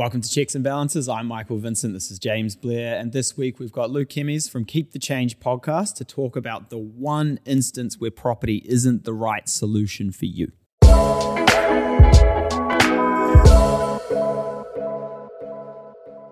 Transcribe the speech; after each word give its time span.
Welcome 0.00 0.22
to 0.22 0.30
Cheques 0.30 0.54
and 0.54 0.64
Balances. 0.64 1.10
I'm 1.10 1.26
Michael 1.26 1.58
Vincent. 1.58 1.92
This 1.92 2.10
is 2.10 2.18
James 2.18 2.56
Blair. 2.56 2.98
And 2.98 3.12
this 3.12 3.36
week 3.36 3.58
we've 3.58 3.70
got 3.70 3.90
Luke 3.90 4.08
Kemeys 4.08 4.48
from 4.50 4.64
Keep 4.64 4.92
the 4.92 4.98
Change 4.98 5.38
podcast 5.40 5.96
to 5.96 6.06
talk 6.06 6.36
about 6.36 6.70
the 6.70 6.78
one 6.78 7.38
instance 7.44 8.00
where 8.00 8.10
property 8.10 8.62
isn't 8.64 9.04
the 9.04 9.12
right 9.12 9.46
solution 9.46 10.10
for 10.10 10.24
you. 10.24 10.52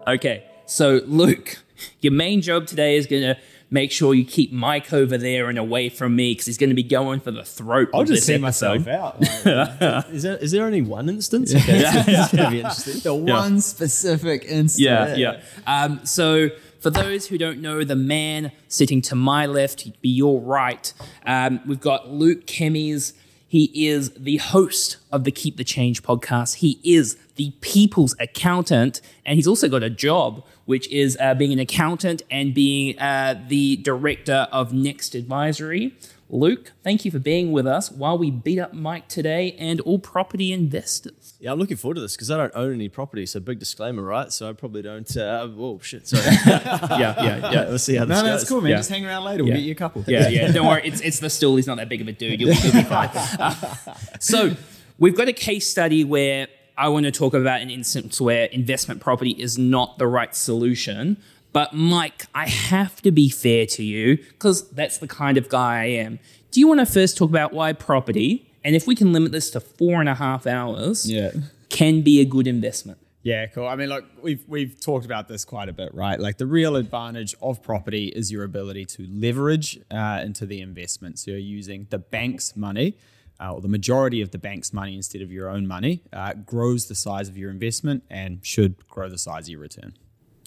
Okay, 0.07 0.47
so 0.65 1.03
Luke, 1.05 1.59
your 2.01 2.15
main 2.15 2.41
job 2.41 2.67
today 2.67 2.97
is 2.97 3.07
going 3.07 3.21
to 3.21 3.37
make 3.71 3.93
sure 3.93 4.15
you 4.15 4.25
keep 4.25 4.53
Mike 4.53 4.93
over 4.93 5.19
there 5.19 5.49
and 5.49 5.59
away 5.59 5.89
from 5.89 6.17
me 6.17 6.33
because 6.33 6.47
he's 6.47 6.59
going 6.59 6.71
to 6.71 6.75
be 6.77 6.83
going 6.83 7.21
for 7.21 7.31
the 7.31 7.45
throat. 7.45 7.91
I'll 7.93 8.01
of 8.03 8.07
just 8.09 8.25
see 8.27 8.35
episode. 8.35 8.87
myself 8.87 8.89
out. 8.89 9.21
Like, 9.21 10.09
Is 10.11 10.23
there 10.23 10.37
is 10.39 10.53
there 10.53 10.65
only 10.65 10.83
one 10.83 11.09
instance? 11.09 11.55
Okay, 11.55 11.83
it's 11.83 12.33
gonna 12.35 12.51
be 12.51 12.59
interesting. 12.61 13.01
the 13.01 13.15
one 13.15 13.61
specific 13.61 14.45
instance. 14.45 14.79
Yeah, 14.81 15.15
yeah. 15.17 15.41
Um, 15.67 16.05
so 16.05 16.49
for 16.81 16.91
those 16.91 17.27
who 17.27 17.37
don't 17.39 17.61
know, 17.61 17.85
the 17.85 17.97
man 17.97 18.53
sitting 18.69 19.03
to 19.03 19.15
my 19.15 19.47
left, 19.47 19.83
he'd 19.83 20.01
be 20.01 20.09
your 20.09 20.41
right. 20.41 20.93
Um, 21.27 21.61
we've 21.67 21.81
got 21.81 22.09
Luke 22.09 22.47
Kemeys. 22.47 23.13
He 23.51 23.89
is 23.89 24.11
the 24.11 24.37
host 24.37 24.99
of 25.11 25.25
the 25.25 25.33
Keep 25.33 25.57
the 25.57 25.65
Change 25.65 26.03
podcast. 26.03 26.57
He 26.57 26.79
is 26.85 27.17
the 27.37 27.53
people's 27.63 28.15
accountant, 28.21 29.01
and 29.25 29.37
he's 29.37 29.47
also 29.47 29.71
got 29.71 29.83
a 29.83 29.89
job, 29.89 30.45
which 30.67 30.87
is 30.91 31.17
uh, 31.19 31.33
being 31.33 31.55
an 31.55 31.59
accountant 31.59 32.21
and 32.31 32.53
being 32.53 32.99
uh, 32.99 33.43
the 33.49 33.77
director 33.77 34.49
of 34.53 34.75
Next 34.75 35.15
Advisory. 35.15 35.97
Luke, 36.31 36.73
thank 36.85 37.07
you 37.07 37.11
for 37.11 37.19
being 37.19 37.53
with 37.53 37.67
us 37.67 37.91
while 37.91 38.19
we 38.19 38.31
beat 38.31 38.59
up 38.59 38.75
Mike 38.75 39.09
today 39.09 39.57
and 39.59 39.81
all 39.81 39.99
property 39.99 40.53
investors. 40.53 41.33
Yeah, 41.41 41.53
I'm 41.53 41.59
looking 41.59 41.79
forward 41.79 41.95
to 41.95 42.01
this 42.03 42.17
because 42.17 42.31
I 42.31 42.37
don't 42.37 42.53
own 42.55 42.75
any 42.75 42.91
property, 42.91 43.25
so 43.25 43.41
big 43.41 43.59
disclaimer, 43.59 44.03
right? 44.03 44.31
So 44.31 44.47
I 44.49 44.53
probably 44.53 44.83
don't. 44.83 45.17
Uh, 45.17 45.49
oh 45.57 45.81
shit, 45.83 46.07
sorry. 46.07 46.23
Yeah, 46.45 46.99
yeah, 47.23 47.51
yeah, 47.53 47.69
we'll 47.69 47.79
see 47.79 47.95
how 47.97 48.05
this 48.05 48.11
No, 48.11 48.23
goes. 48.23 48.25
no, 48.25 48.31
that's 48.37 48.49
cool, 48.49 48.61
man. 48.61 48.71
Yeah. 48.73 48.77
Just 48.77 48.91
hang 48.91 49.07
around 49.07 49.25
later. 49.25 49.43
We'll 49.43 49.53
Yeah. 49.55 49.59
get 49.59 49.65
you 49.65 49.73
a 49.73 49.77
couple. 49.77 50.05
Yeah, 50.07 50.29
yeah. 50.29 50.53
Don't 50.53 50.67
worry. 50.67 50.83
It's 50.85 51.01
it's 51.01 51.19
the 51.21 51.31
stool. 51.31 51.57
He's 51.57 51.67
not 51.67 51.79
that 51.79 51.89
big 51.89 52.03
of 52.03 52.09
a 52.09 52.13
dude. 52.13 52.41
You'll, 52.41 52.53
you'll 52.55 52.73
be 52.75 52.83
fine. 52.83 53.09
Uh, 53.15 53.55
so 54.21 54.55
we've 54.99 55.17
got 55.17 55.29
a 55.29 55.33
case 55.33 55.67
study 55.67 56.05
where 56.05 56.49
I 56.77 56.89
want 56.91 57.07
to 57.07 57.11
talk 57.13 57.33
about 57.33 57.63
an 57.63 57.71
instance 57.71 58.21
where 58.21 58.45
investment 58.47 59.01
property 59.01 59.31
is 59.31 59.57
not 59.57 59.97
the 59.99 60.07
right 60.07 60.35
solution. 60.35 61.17
But 61.53 61.73
Mike, 61.75 62.27
I 62.35 62.47
have 62.49 63.01
to 63.03 63.11
be 63.11 63.29
fair 63.29 63.67
to 63.67 63.83
you 63.83 64.17
because 64.19 64.69
that's 64.71 64.99
the 64.99 65.09
kind 65.09 65.37
of 65.39 65.49
guy 65.49 65.81
I 65.83 65.85
am. 65.87 66.19
Do 66.51 66.61
you 66.61 66.69
want 66.69 66.81
to 66.81 66.87
first 66.87 67.17
talk 67.17 67.31
about 67.31 67.53
why 67.53 67.73
property, 67.73 68.51
and 68.65 68.77
if 68.77 68.87
we 68.87 68.95
can 68.95 69.13
limit 69.13 69.33
this 69.33 69.51
to 69.51 69.61
four 69.61 70.01
and 70.01 70.09
a 70.09 70.15
half 70.15 70.47
hours, 70.47 71.11
Yeah. 71.11 71.33
can 71.69 72.03
be 72.03 72.21
a 72.21 72.25
good 72.25 72.47
investment? 72.47 72.99
Yeah, 73.23 73.47
cool. 73.47 73.67
I 73.67 73.77
mean, 73.77 73.89
look, 73.89 74.05
we've 74.23 74.43
we've 74.49 74.81
talked 74.81 75.05
about 75.05 75.29
this 75.29 75.45
quite 75.45 75.69
a 75.69 75.73
bit, 75.73 75.93
right? 75.95 76.19
Like 76.19 76.39
the 76.39 76.47
real 76.47 76.77
advantage 76.77 77.35
of 77.43 77.63
property 77.63 78.07
is 78.09 78.31
your 78.33 78.45
ability 78.45 78.87
to 78.87 79.07
leverage 79.11 79.79
uh, 79.91 80.23
into 80.25 80.47
the 80.47 80.61
investment. 80.61 81.19
So 81.19 81.33
you're 81.33 81.41
using 81.41 81.89
the 81.91 81.99
bank's 81.99 82.57
money, 82.57 82.97
uh, 83.41 83.53
or 83.55 83.61
the 83.61 83.69
majority 83.69 84.23
of 84.23 84.31
the 84.31 84.39
bank's 84.39 84.73
money 84.73 84.95
instead 84.95 85.21
of 85.21 85.31
your 85.33 85.49
own 85.51 85.67
money, 85.67 86.03
uh, 86.13 86.35
grows 86.35 86.87
the 86.87 86.95
size 86.95 87.29
of 87.29 87.37
your 87.37 87.51
investment 87.51 88.05
and 88.09 88.39
should 88.47 88.87
grow 88.89 89.09
the 89.11 89.19
size 89.19 89.45
of 89.47 89.51
your 89.51 89.61
return. 89.61 89.95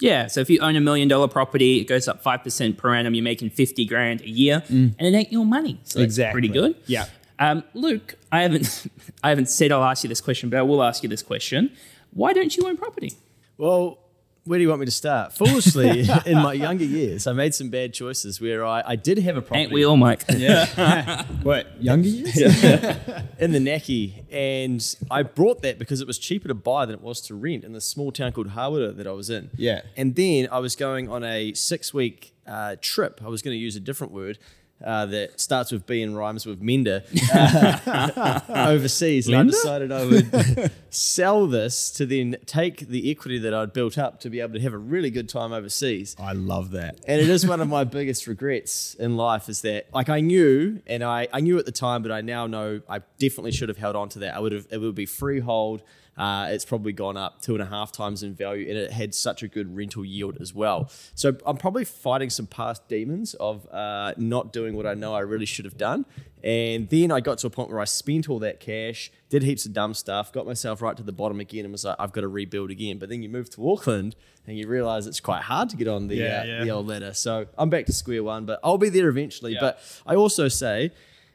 Yeah, 0.01 0.27
so 0.27 0.41
if 0.41 0.49
you 0.49 0.59
own 0.59 0.75
a 0.75 0.81
million 0.81 1.07
dollar 1.07 1.27
property, 1.27 1.79
it 1.79 1.85
goes 1.85 2.07
up 2.07 2.21
five 2.23 2.43
percent 2.43 2.77
per 2.77 2.93
annum. 2.93 3.13
You're 3.13 3.23
making 3.23 3.51
fifty 3.51 3.85
grand 3.85 4.21
a 4.21 4.29
year, 4.29 4.63
and 4.67 4.95
it 4.99 5.13
ain't 5.13 5.31
your 5.31 5.45
money. 5.45 5.79
So 5.83 5.99
that's 5.99 6.17
pretty 6.33 6.47
good. 6.49 6.75
Yeah. 6.87 7.05
Um, 7.39 7.63
Luke, 7.73 8.15
I 8.31 8.41
haven't, 8.41 8.87
I 9.23 9.29
haven't 9.29 9.49
said 9.49 9.71
I'll 9.71 9.83
ask 9.83 10.03
you 10.03 10.07
this 10.09 10.21
question, 10.21 10.49
but 10.49 10.59
I 10.59 10.61
will 10.63 10.83
ask 10.83 11.01
you 11.03 11.09
this 11.09 11.23
question: 11.23 11.71
Why 12.13 12.33
don't 12.33 12.55
you 12.57 12.67
own 12.67 12.77
property? 12.77 13.13
Well, 13.57 13.99
where 14.45 14.57
do 14.57 14.63
you 14.63 14.69
want 14.69 14.79
me 14.79 14.85
to 14.85 14.91
start? 14.91 15.33
Foolishly, 15.33 16.07
in 16.25 16.37
my 16.37 16.53
younger 16.53 16.83
years, 16.83 17.27
I 17.27 17.33
made 17.33 17.53
some 17.53 17.69
bad 17.69 17.93
choices 17.93 18.41
where 18.41 18.65
I, 18.65 18.83
I 18.85 18.95
did 18.95 19.19
have 19.19 19.37
a 19.37 19.41
property 19.41 19.61
Ain't 19.63 19.71
we 19.71 19.85
all, 19.85 19.97
Mike? 19.97 20.23
Yeah. 20.35 21.25
What 21.43 21.81
younger 21.81 22.07
years? 22.07 22.37
in 23.39 23.51
the 23.51 23.59
Naki, 23.59 24.23
and 24.31 24.95
I 25.09 25.23
brought 25.23 25.61
that 25.63 25.79
because 25.79 26.01
it 26.01 26.07
was 26.07 26.19
cheaper 26.19 26.47
to 26.47 26.53
buy 26.53 26.85
than 26.85 26.95
it 26.95 27.01
was 27.01 27.19
to 27.21 27.35
rent 27.35 27.63
in 27.63 27.73
the 27.73 27.81
small 27.81 28.11
town 28.11 28.31
called 28.31 28.49
Hawera 28.49 28.95
that 28.95 29.07
I 29.07 29.11
was 29.11 29.29
in. 29.29 29.49
Yeah. 29.55 29.81
And 29.97 30.15
then 30.15 30.47
I 30.51 30.59
was 30.59 30.75
going 30.75 31.09
on 31.09 31.23
a 31.23 31.53
six 31.53 31.93
week 31.93 32.33
uh, 32.45 32.75
trip. 32.79 33.21
I 33.23 33.29
was 33.29 33.41
going 33.41 33.55
to 33.55 33.59
use 33.59 33.75
a 33.75 33.79
different 33.79 34.13
word. 34.13 34.37
Uh, 34.83 35.05
that 35.05 35.39
starts 35.39 35.71
with 35.71 35.85
B 35.85 36.01
and 36.01 36.17
rhymes 36.17 36.45
with 36.45 36.61
Mender 36.61 37.03
uh, 37.33 38.39
overseas, 38.49 39.27
and 39.27 39.35
I 39.35 39.43
decided 39.43 39.91
I 39.91 40.05
would 40.05 40.71
sell 40.89 41.47
this 41.47 41.91
to 41.91 42.05
then 42.05 42.37
take 42.45 42.87
the 42.87 43.11
equity 43.11 43.37
that 43.39 43.53
I'd 43.53 43.73
built 43.73 43.97
up 43.97 44.19
to 44.21 44.29
be 44.29 44.39
able 44.39 44.53
to 44.53 44.59
have 44.61 44.73
a 44.73 44.77
really 44.77 45.09
good 45.09 45.29
time 45.29 45.53
overseas. 45.53 46.15
I 46.19 46.33
love 46.33 46.71
that. 46.71 46.99
And 47.07 47.21
it 47.21 47.29
is 47.29 47.45
one 47.47 47.61
of 47.61 47.67
my 47.67 47.83
biggest 47.83 48.27
regrets 48.27 48.95
in 48.95 49.17
life 49.17 49.49
is 49.49 49.61
that 49.61 49.87
like 49.93 50.09
I 50.09 50.19
knew 50.19 50.81
and 50.87 51.03
I, 51.03 51.27
I 51.31 51.39
knew 51.39 51.57
at 51.57 51.65
the 51.65 51.71
time, 51.71 52.01
but 52.01 52.11
I 52.11 52.21
now 52.21 52.47
know 52.47 52.81
I 52.89 52.99
definitely 53.19 53.51
should 53.51 53.69
have 53.69 53.77
held 53.77 53.95
on 53.95 54.09
to 54.09 54.19
that. 54.19 54.35
I 54.35 54.39
would 54.39 54.51
have 54.51 54.67
it 54.71 54.79
would 54.79 54.95
be 54.95 55.05
freehold. 55.05 55.83
Uh, 56.17 56.47
it's 56.51 56.65
probably 56.65 56.91
gone 56.91 57.15
up 57.17 57.41
two 57.41 57.53
and 57.53 57.61
a 57.63 57.65
half 57.65 57.91
times 57.91 58.21
in 58.21 58.33
value 58.35 58.67
and 58.67 58.77
it 58.77 58.91
had 58.91 59.15
such 59.15 59.41
a 59.43 59.47
good 59.47 59.75
rental 59.75 60.03
yield 60.03 60.37
as 60.41 60.53
well. 60.53 60.91
So 61.15 61.35
I'm 61.45 61.57
probably 61.57 61.85
fighting 61.85 62.29
some 62.29 62.47
past 62.47 62.87
demons 62.89 63.33
of 63.35 63.65
uh, 63.71 64.13
not 64.17 64.51
doing 64.51 64.75
what 64.75 64.85
I 64.85 64.93
know 64.93 65.15
I 65.15 65.21
really 65.21 65.45
should 65.45 65.65
have 65.65 65.77
done. 65.77 66.05
And 66.43 66.89
then 66.89 67.11
I 67.11 67.21
got 67.21 67.37
to 67.39 67.47
a 67.47 67.49
point 67.49 67.69
where 67.69 67.79
I 67.79 67.85
spent 67.85 68.29
all 68.29 68.39
that 68.39 68.59
cash, 68.59 69.11
did 69.29 69.43
heaps 69.43 69.65
of 69.65 69.73
dumb 69.73 69.93
stuff, 69.93 70.33
got 70.33 70.45
myself 70.45 70.81
right 70.81 70.97
to 70.97 71.03
the 71.03 71.11
bottom 71.11 71.39
again, 71.39 71.65
and 71.65 71.71
was 71.71 71.85
like, 71.85 71.95
I've 71.99 72.11
got 72.11 72.21
to 72.21 72.27
rebuild 72.27 72.71
again. 72.71 72.97
But 72.97 73.09
then 73.09 73.21
you 73.23 73.29
move 73.29 73.49
to 73.51 73.71
Auckland 73.71 74.15
and 74.47 74.57
you 74.57 74.67
realize 74.67 75.05
it's 75.07 75.19
quite 75.19 75.43
hard 75.43 75.69
to 75.69 75.77
get 75.77 75.87
on 75.87 76.07
the, 76.07 76.15
Yeah, 76.15 76.41
uh, 76.41 76.43
yeah. 76.45 76.63
the 76.63 76.71
old 76.71 76.87
ladder. 76.87 77.13
So 77.13 77.45
I'm 77.57 77.69
back 77.69 77.85
to 77.85 77.93
square 77.93 78.23
one, 78.23 78.45
but 78.45 78.59
I'll 78.63 78.77
be 78.79 78.89
there 78.89 79.07
eventually. 79.07 79.53
Yeah. 79.53 79.59
But 79.61 80.01
I 80.05 80.15
also 80.15 80.47
say 80.47 80.91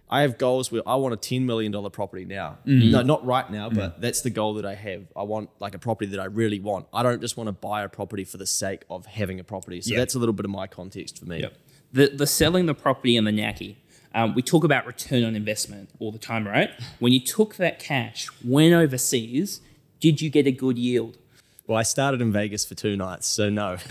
I 0.09 0.21
have 0.23 0.39
goals 0.39 0.71
where 0.71 0.83
I 0.87 0.95
want 0.97 1.15
a 1.15 1.17
$10 1.17 1.43
million 1.43 1.73
property 1.91 2.25
now. 2.25 2.59
No, 2.65 3.03
not 3.03 3.27
right 3.27 3.51
now, 3.51 3.69
but 3.71 4.01
that's 4.01 4.21
the 4.23 4.31
goal 4.31 4.55
that 4.55 4.65
I 4.65 4.75
have. 4.75 5.07
I 5.17 5.25
want 5.25 5.51
like 5.59 5.75
a 5.75 5.79
property 5.81 6.11
that 6.13 6.21
I 6.21 6.27
really 6.27 6.61
want. 6.61 6.87
I 6.93 7.03
don't 7.03 7.21
just 7.21 7.37
want 7.37 7.49
to 7.49 7.53
buy 7.53 7.83
a 7.83 7.89
property 7.89 8.23
for 8.25 8.37
the 8.37 8.47
sake 8.47 8.83
of 8.89 9.07
having 9.07 9.41
a 9.41 9.45
property. 9.45 9.81
So 9.81 9.91
Yeah. 9.93 9.99
that's 9.99 10.15
a 10.15 10.19
little 10.21 10.33
bit 10.33 10.45
of 10.45 10.51
my 10.53 10.67
context 10.69 11.19
for 11.19 11.25
me. 11.27 11.45
the 11.93 12.09
the 12.09 12.27
selling 12.27 12.67
the 12.67 12.75
property 12.75 13.17
and 13.17 13.27
the 13.27 13.33
Naki. 13.33 13.79
Um, 14.15 14.35
we 14.35 14.43
talk 14.43 14.65
about 14.65 14.87
return 14.87 15.25
on 15.25 15.35
investment 15.37 15.91
all 15.99 16.11
the 16.13 16.19
time, 16.19 16.47
right? 16.47 16.71
When 17.01 17.13
you 17.13 17.21
took 17.21 17.57
that 17.57 17.79
cash, 17.79 18.29
went 18.45 18.73
overseas, 18.75 19.61
did 20.01 20.21
you 20.21 20.31
get 20.31 20.47
a 20.47 20.53
good 20.53 20.79
yield? 20.79 21.19
Well, 21.67 21.77
I 21.77 21.83
started 21.83 22.21
in 22.23 22.31
Vegas 22.33 22.65
for 22.65 22.77
two 22.77 22.97
nights, 22.97 23.27
so 23.27 23.51
no. 23.51 23.77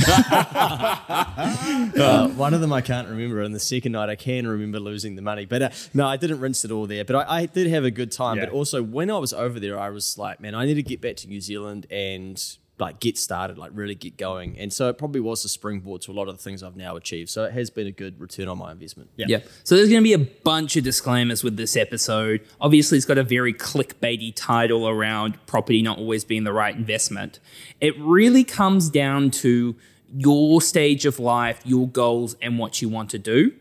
Uh, 1.95 2.27
one 2.29 2.53
of 2.53 2.61
them 2.61 2.73
I 2.73 2.81
can't 2.81 3.07
remember, 3.07 3.41
and 3.41 3.53
the 3.53 3.59
second 3.59 3.93
night 3.93 4.09
I 4.09 4.15
can 4.15 4.47
remember 4.47 4.79
losing 4.79 5.15
the 5.15 5.21
money. 5.21 5.45
But 5.45 5.61
uh, 5.61 5.69
no, 5.93 6.07
I 6.07 6.17
didn't 6.17 6.39
rinse 6.39 6.65
it 6.65 6.71
all 6.71 6.87
there. 6.87 7.05
But 7.05 7.15
I, 7.15 7.41
I 7.41 7.45
did 7.45 7.67
have 7.67 7.83
a 7.83 7.91
good 7.91 8.11
time. 8.11 8.37
Yeah. 8.37 8.45
But 8.45 8.53
also, 8.53 8.81
when 8.83 9.09
I 9.09 9.17
was 9.17 9.33
over 9.33 9.59
there, 9.59 9.79
I 9.79 9.89
was 9.89 10.17
like, 10.17 10.39
man, 10.39 10.55
I 10.55 10.65
need 10.65 10.75
to 10.75 10.83
get 10.83 11.01
back 11.01 11.15
to 11.17 11.27
New 11.27 11.41
Zealand 11.41 11.85
and 11.89 12.41
like 12.77 12.99
get 12.99 13.17
started, 13.17 13.57
like 13.57 13.71
really 13.73 13.95
get 13.95 14.17
going. 14.17 14.57
And 14.59 14.71
so 14.71 14.89
it 14.89 14.97
probably 14.97 15.21
was 15.21 15.43
the 15.43 15.49
springboard 15.49 16.01
to 16.01 16.11
a 16.11 16.13
lot 16.13 16.27
of 16.27 16.35
the 16.35 16.43
things 16.43 16.61
I've 16.61 16.75
now 16.75 16.97
achieved. 16.97 17.29
So 17.29 17.45
it 17.45 17.53
has 17.53 17.69
been 17.69 17.87
a 17.87 17.91
good 17.91 18.19
return 18.19 18.49
on 18.49 18.57
my 18.57 18.71
investment. 18.73 19.09
Yeah. 19.15 19.27
Yeah. 19.29 19.39
So 19.63 19.75
there's 19.75 19.89
going 19.89 20.01
to 20.01 20.03
be 20.03 20.13
a 20.13 20.19
bunch 20.43 20.75
of 20.75 20.83
disclaimers 20.83 21.43
with 21.43 21.55
this 21.55 21.77
episode. 21.77 22.41
Obviously, 22.59 22.97
it's 22.97 23.05
got 23.05 23.17
a 23.17 23.23
very 23.23 23.53
clickbaity 23.53 24.33
title 24.35 24.89
around 24.89 25.37
property 25.45 25.81
not 25.81 25.97
always 25.99 26.25
being 26.25 26.43
the 26.43 26.51
right 26.51 26.75
investment. 26.75 27.39
It 27.79 27.97
really 27.97 28.43
comes 28.43 28.89
down 28.89 29.31
to 29.31 29.75
your 30.13 30.61
stage 30.61 31.05
of 31.05 31.17
life, 31.17 31.61
your 31.63 31.87
goals, 31.87 32.35
and 32.41 32.59
what 32.59 32.81
you 32.81 32.89
want 32.89 33.09
to 33.11 33.19
do. 33.19 33.53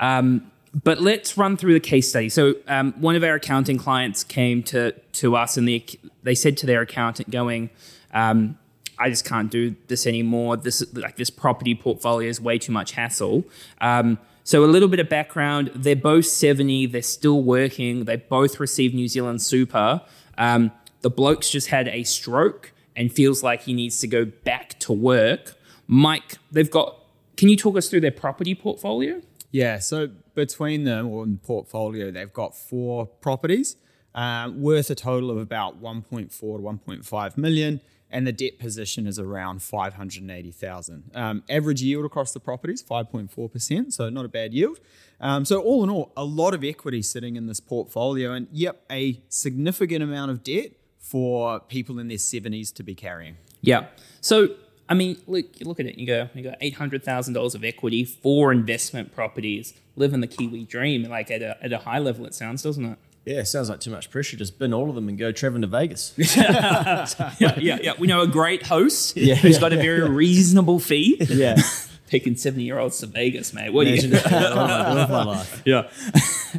Um, 0.00 0.50
but 0.82 1.02
let's 1.02 1.36
run 1.36 1.58
through 1.58 1.74
the 1.74 1.80
case 1.80 2.08
study. 2.08 2.30
So 2.30 2.54
um, 2.66 2.94
one 2.94 3.16
of 3.16 3.22
our 3.22 3.34
accounting 3.34 3.76
clients 3.76 4.24
came 4.24 4.62
to 4.64 4.92
to 4.92 5.36
us, 5.36 5.58
and 5.58 5.68
the, 5.68 5.84
they 6.22 6.34
said 6.34 6.56
to 6.58 6.66
their 6.66 6.80
accountant, 6.80 7.30
going. 7.30 7.68
Um, 8.14 8.58
I 9.02 9.10
just 9.10 9.24
can't 9.24 9.50
do 9.50 9.74
this 9.88 10.06
anymore. 10.06 10.56
This 10.56 10.84
like 10.94 11.16
this 11.16 11.30
property 11.30 11.74
portfolio 11.74 12.28
is 12.28 12.40
way 12.40 12.58
too 12.58 12.72
much 12.72 12.92
hassle. 12.92 13.44
Um, 13.80 14.18
so 14.44 14.64
a 14.64 14.66
little 14.66 14.88
bit 14.88 15.00
of 15.00 15.08
background: 15.08 15.72
they're 15.74 15.96
both 15.96 16.26
seventy. 16.26 16.86
They're 16.86 17.02
still 17.02 17.42
working. 17.42 18.04
They 18.04 18.16
both 18.16 18.60
received 18.60 18.94
New 18.94 19.08
Zealand 19.08 19.42
Super. 19.42 20.02
Um, 20.38 20.70
the 21.00 21.10
bloke's 21.10 21.50
just 21.50 21.68
had 21.68 21.88
a 21.88 22.04
stroke 22.04 22.72
and 22.94 23.12
feels 23.12 23.42
like 23.42 23.62
he 23.62 23.74
needs 23.74 23.98
to 24.00 24.06
go 24.06 24.24
back 24.24 24.78
to 24.80 24.92
work. 24.92 25.54
Mike, 25.86 26.38
they've 26.52 26.70
got. 26.70 26.96
Can 27.36 27.48
you 27.48 27.56
talk 27.56 27.76
us 27.76 27.88
through 27.88 28.02
their 28.02 28.12
property 28.12 28.54
portfolio? 28.54 29.20
Yeah, 29.50 29.80
so 29.80 30.10
between 30.34 30.84
them 30.84 31.08
or 31.08 31.24
in 31.24 31.38
portfolio, 31.38 32.10
they've 32.10 32.32
got 32.32 32.54
four 32.54 33.06
properties 33.06 33.76
um, 34.14 34.60
worth 34.60 34.90
a 34.90 34.94
total 34.94 35.30
of 35.30 35.38
about 35.38 35.82
1.4 35.82 36.30
to 36.30 36.46
1.5 36.46 37.36
million, 37.36 37.80
and 38.12 38.26
the 38.26 38.32
debt 38.32 38.58
position 38.58 39.06
is 39.06 39.18
around 39.18 39.62
580,000. 39.62 41.10
Um, 41.14 41.42
average 41.48 41.82
yield 41.82 42.04
across 42.04 42.32
the 42.32 42.40
properties 42.40 42.82
5.4%, 42.82 43.92
so 43.92 44.08
not 44.10 44.24
a 44.24 44.28
bad 44.28 44.52
yield. 44.54 44.78
Um, 45.20 45.44
so 45.44 45.60
all 45.60 45.82
in 45.82 45.90
all, 45.90 46.12
a 46.16 46.24
lot 46.24 46.54
of 46.54 46.62
equity 46.62 47.02
sitting 47.02 47.36
in 47.36 47.46
this 47.46 47.60
portfolio, 47.60 48.32
and 48.32 48.48
yep, 48.52 48.84
a 48.90 49.20
significant 49.28 50.02
amount 50.02 50.30
of 50.30 50.44
debt 50.44 50.72
for 50.98 51.60
people 51.60 51.98
in 51.98 52.08
their 52.08 52.18
70s 52.18 52.72
to 52.74 52.82
be 52.82 52.94
carrying. 52.94 53.36
Yeah. 53.62 53.86
So 54.20 54.50
I 54.88 54.94
mean, 54.94 55.16
look, 55.26 55.58
you 55.58 55.66
look 55.66 55.80
at 55.80 55.86
it. 55.86 55.96
You 55.96 56.06
go, 56.06 56.28
you 56.34 56.42
got 56.42 56.58
eight 56.60 56.74
hundred 56.74 57.02
thousand 57.02 57.32
dollars 57.32 57.54
of 57.54 57.64
equity, 57.64 58.04
four 58.04 58.52
investment 58.52 59.14
properties, 59.14 59.72
living 59.96 60.20
the 60.20 60.26
Kiwi 60.26 60.64
dream. 60.64 61.04
Like 61.04 61.30
at 61.30 61.40
a 61.40 61.56
at 61.64 61.72
a 61.72 61.78
high 61.78 61.98
level, 61.98 62.26
it 62.26 62.34
sounds, 62.34 62.62
doesn't 62.62 62.84
it? 62.84 62.98
Yeah, 63.24 63.44
sounds 63.44 63.70
like 63.70 63.78
too 63.80 63.90
much 63.92 64.10
pressure. 64.10 64.36
Just 64.36 64.58
bin 64.58 64.74
all 64.74 64.88
of 64.88 64.94
them 64.96 65.08
and 65.08 65.16
go 65.16 65.30
traveling 65.30 65.62
to 65.62 65.68
Vegas. 65.68 66.12
yeah, 66.36 67.06
yeah, 67.38 67.54
yeah. 67.80 67.92
We 67.98 68.06
know 68.08 68.22
a 68.22 68.26
great 68.26 68.64
host 68.66 69.16
Yeah. 69.16 69.36
who's 69.36 69.58
got 69.58 69.72
a 69.72 69.76
very 69.76 70.08
reasonable 70.08 70.80
fee. 70.80 71.16
yeah. 71.20 71.56
Taking 72.08 72.36
seventy 72.36 72.64
year 72.64 72.78
olds 72.78 72.98
to 72.98 73.06
Vegas, 73.06 73.54
mate. 73.54 73.72
What 73.72 73.86
Imagine 73.86 74.10
you? 74.10 74.16
live 74.18 75.08
my 75.10 75.24
life. 75.24 75.62
yeah. 75.64 75.88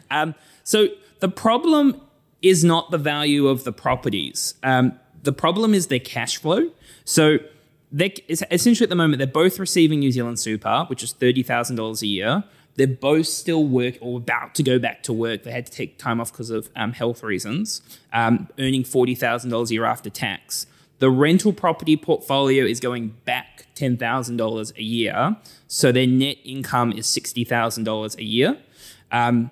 um, 0.09 0.33
so 0.63 0.87
the 1.19 1.29
problem 1.29 2.01
is 2.41 2.63
not 2.63 2.89
the 2.91 2.97
value 2.97 3.47
of 3.47 3.63
the 3.63 3.71
properties. 3.71 4.55
Um, 4.63 4.97
the 5.21 5.31
problem 5.33 5.73
is 5.75 5.87
their 5.87 5.99
cash 5.99 6.37
flow. 6.37 6.71
So 7.05 7.37
they 7.91 8.15
essentially 8.29 8.85
at 8.85 8.89
the 8.89 8.95
moment 8.95 9.19
they're 9.19 9.27
both 9.27 9.59
receiving 9.59 9.99
New 9.99 10.11
Zealand 10.11 10.39
Super, 10.39 10.85
which 10.87 11.03
is 11.03 11.11
thirty 11.13 11.43
thousand 11.43 11.75
dollars 11.75 12.01
a 12.01 12.07
year. 12.07 12.43
They're 12.75 12.87
both 12.87 13.27
still 13.27 13.65
work 13.65 13.95
or 14.01 14.17
about 14.17 14.55
to 14.55 14.63
go 14.63 14.79
back 14.79 15.03
to 15.03 15.13
work. 15.13 15.43
They 15.43 15.51
had 15.51 15.65
to 15.67 15.71
take 15.71 15.97
time 15.97 16.19
off 16.19 16.31
because 16.31 16.49
of 16.49 16.69
um, 16.75 16.93
health 16.93 17.23
reasons, 17.23 17.81
um, 18.11 18.49
earning 18.57 18.83
forty 18.83 19.15
thousand 19.15 19.51
dollars 19.51 19.69
a 19.71 19.75
year 19.75 19.85
after 19.85 20.09
tax. 20.09 20.65
The 20.99 21.09
rental 21.09 21.53
property 21.53 21.97
portfolio 21.97 22.65
is 22.65 22.79
going 22.79 23.15
back 23.25 23.67
ten 23.75 23.97
thousand 23.97 24.37
dollars 24.37 24.73
a 24.77 24.83
year, 24.83 25.37
so 25.67 25.91
their 25.91 26.07
net 26.07 26.37
income 26.43 26.91
is 26.93 27.05
sixty 27.07 27.43
thousand 27.43 27.83
dollars 27.83 28.15
a 28.17 28.23
year. 28.23 28.57
Um, 29.11 29.51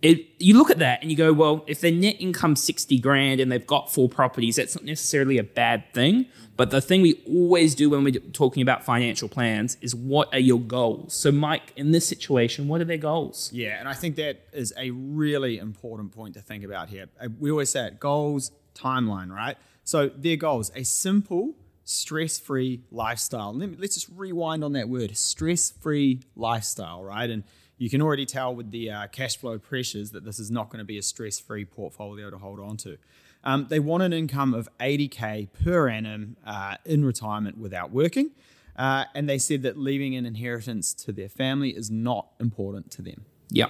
it, 0.00 0.26
you 0.38 0.56
look 0.56 0.70
at 0.70 0.78
that 0.78 1.02
and 1.02 1.10
you 1.10 1.16
go, 1.16 1.32
well, 1.32 1.64
if 1.66 1.80
their 1.80 1.90
net 1.90 2.16
income's 2.20 2.62
60 2.62 2.98
grand 3.00 3.40
and 3.40 3.50
they've 3.50 3.66
got 3.66 3.92
four 3.92 4.08
properties, 4.08 4.56
that's 4.56 4.76
not 4.76 4.84
necessarily 4.84 5.38
a 5.38 5.42
bad 5.42 5.92
thing. 5.92 6.26
But 6.56 6.70
the 6.70 6.80
thing 6.80 7.02
we 7.02 7.22
always 7.26 7.74
do 7.74 7.90
when 7.90 8.04
we're 8.04 8.18
talking 8.32 8.62
about 8.62 8.84
financial 8.84 9.28
plans 9.28 9.76
is 9.80 9.94
what 9.94 10.32
are 10.32 10.40
your 10.40 10.60
goals? 10.60 11.14
So, 11.14 11.30
Mike, 11.32 11.72
in 11.76 11.92
this 11.92 12.06
situation, 12.06 12.68
what 12.68 12.80
are 12.80 12.84
their 12.84 12.96
goals? 12.96 13.50
Yeah, 13.52 13.78
and 13.78 13.88
I 13.88 13.94
think 13.94 14.16
that 14.16 14.40
is 14.52 14.72
a 14.76 14.90
really 14.90 15.58
important 15.58 16.12
point 16.12 16.34
to 16.34 16.40
think 16.40 16.64
about 16.64 16.88
here. 16.88 17.06
Uh, 17.20 17.28
We 17.38 17.50
always 17.50 17.70
say 17.70 17.86
it 17.86 18.00
goals, 18.00 18.50
timeline, 18.74 19.30
right? 19.30 19.56
So 19.84 20.08
their 20.08 20.36
goals, 20.36 20.70
a 20.74 20.84
simple, 20.84 21.54
stress 21.84 22.38
free 22.38 22.82
lifestyle. 22.90 23.54
Let 23.54 23.80
let's 23.80 23.94
just 23.94 24.08
rewind 24.14 24.62
on 24.62 24.72
that 24.72 24.88
word 24.88 25.16
stress 25.16 25.70
free 25.70 26.20
lifestyle, 26.36 27.02
right? 27.02 27.30
And 27.30 27.44
you 27.78 27.88
can 27.88 28.02
already 28.02 28.26
tell 28.26 28.54
with 28.54 28.70
the 28.70 28.90
uh, 28.90 29.06
cash 29.08 29.36
flow 29.36 29.58
pressures 29.58 30.10
that 30.10 30.24
this 30.24 30.38
is 30.38 30.50
not 30.50 30.68
going 30.68 30.80
to 30.80 30.84
be 30.84 30.98
a 30.98 31.02
stress 31.02 31.38
free 31.38 31.64
portfolio 31.64 32.30
to 32.30 32.38
hold 32.38 32.60
on 32.60 32.76
to. 32.78 32.98
Um, 33.44 33.66
they 33.70 33.78
want 33.78 34.02
an 34.02 34.12
income 34.12 34.52
of 34.52 34.68
80K 34.80 35.48
per 35.64 35.88
annum 35.88 36.36
uh, 36.44 36.76
in 36.84 37.04
retirement 37.04 37.56
without 37.56 37.90
working. 37.92 38.32
Uh, 38.76 39.04
and 39.14 39.28
they 39.28 39.38
said 39.38 39.62
that 39.62 39.76
leaving 39.76 40.14
an 40.14 40.26
inheritance 40.26 40.94
to 40.94 41.12
their 41.12 41.28
family 41.28 41.70
is 41.70 41.90
not 41.90 42.28
important 42.38 42.90
to 42.92 43.02
them. 43.02 43.24
Yeah. 43.50 43.66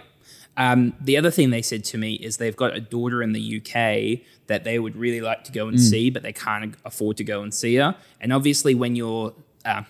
Um, 0.57 0.95
the 1.01 1.17
other 1.17 1.31
thing 1.31 1.51
they 1.51 1.63
said 1.63 1.85
to 1.85 1.99
me 1.99 2.15
is 2.15 2.37
they've 2.37 2.57
got 2.57 2.77
a 2.77 2.81
daughter 2.81 3.23
in 3.23 3.33
the 3.33 3.59
UK 3.59 4.27
that 4.49 4.65
they 4.65 4.79
would 4.79 4.97
really 4.97 5.21
like 5.21 5.45
to 5.45 5.53
go 5.53 5.69
and 5.69 5.81
see, 5.81 6.11
but 6.11 6.23
they 6.23 6.33
can't 6.33 6.75
afford 6.85 7.17
to 7.19 7.25
go 7.25 7.43
and 7.43 7.55
see 7.55 7.77
her. 7.77 7.95
And 8.21 8.33
obviously, 8.33 8.75
when 8.75 8.97
you're, 8.97 9.35
uh, 9.65 9.83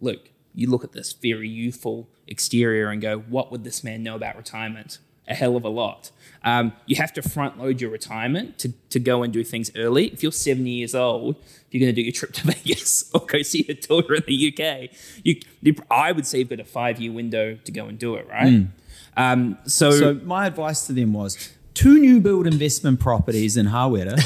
look, 0.00 0.28
you 0.56 0.68
look 0.68 0.82
at 0.82 0.92
this 0.92 1.12
very 1.12 1.48
youthful 1.48 2.08
exterior 2.26 2.88
and 2.88 3.00
go, 3.00 3.18
what 3.18 3.52
would 3.52 3.62
this 3.62 3.84
man 3.84 4.02
know 4.02 4.16
about 4.16 4.36
retirement? 4.36 4.98
A 5.28 5.34
hell 5.34 5.56
of 5.56 5.64
a 5.64 5.68
lot. 5.68 6.12
Um, 6.44 6.72
you 6.86 6.96
have 6.96 7.12
to 7.14 7.22
front 7.22 7.58
load 7.58 7.80
your 7.80 7.90
retirement 7.90 8.58
to, 8.60 8.72
to 8.90 8.98
go 8.98 9.22
and 9.22 9.32
do 9.32 9.44
things 9.44 9.70
early. 9.76 10.06
If 10.06 10.22
you're 10.22 10.32
70 10.32 10.70
years 10.70 10.94
old, 10.94 11.36
if 11.36 11.66
you're 11.72 11.80
going 11.80 11.94
to 11.94 12.00
do 12.00 12.02
your 12.02 12.12
trip 12.12 12.32
to 12.34 12.46
Vegas 12.52 13.10
or 13.12 13.26
go 13.26 13.42
see 13.42 13.64
your 13.68 13.76
daughter 13.76 14.14
in 14.14 14.22
the 14.26 14.48
UK, 14.52 14.96
you, 15.24 15.40
you 15.60 15.74
I 15.90 16.12
would 16.12 16.26
say 16.26 16.38
you've 16.38 16.48
got 16.48 16.60
a 16.60 16.64
five 16.64 17.00
year 17.00 17.12
window 17.12 17.58
to 17.64 17.72
go 17.72 17.86
and 17.86 17.98
do 17.98 18.14
it, 18.14 18.26
right? 18.28 18.46
Um, 19.16 19.58
so, 19.66 19.90
So 19.90 20.14
my 20.14 20.46
advice 20.46 20.86
to 20.86 20.92
them 20.92 21.12
was 21.12 21.52
two 21.76 21.98
new 21.98 22.20
build 22.20 22.46
investment 22.46 22.98
properties 22.98 23.58
in 23.58 23.66
Hawera. 23.66 24.16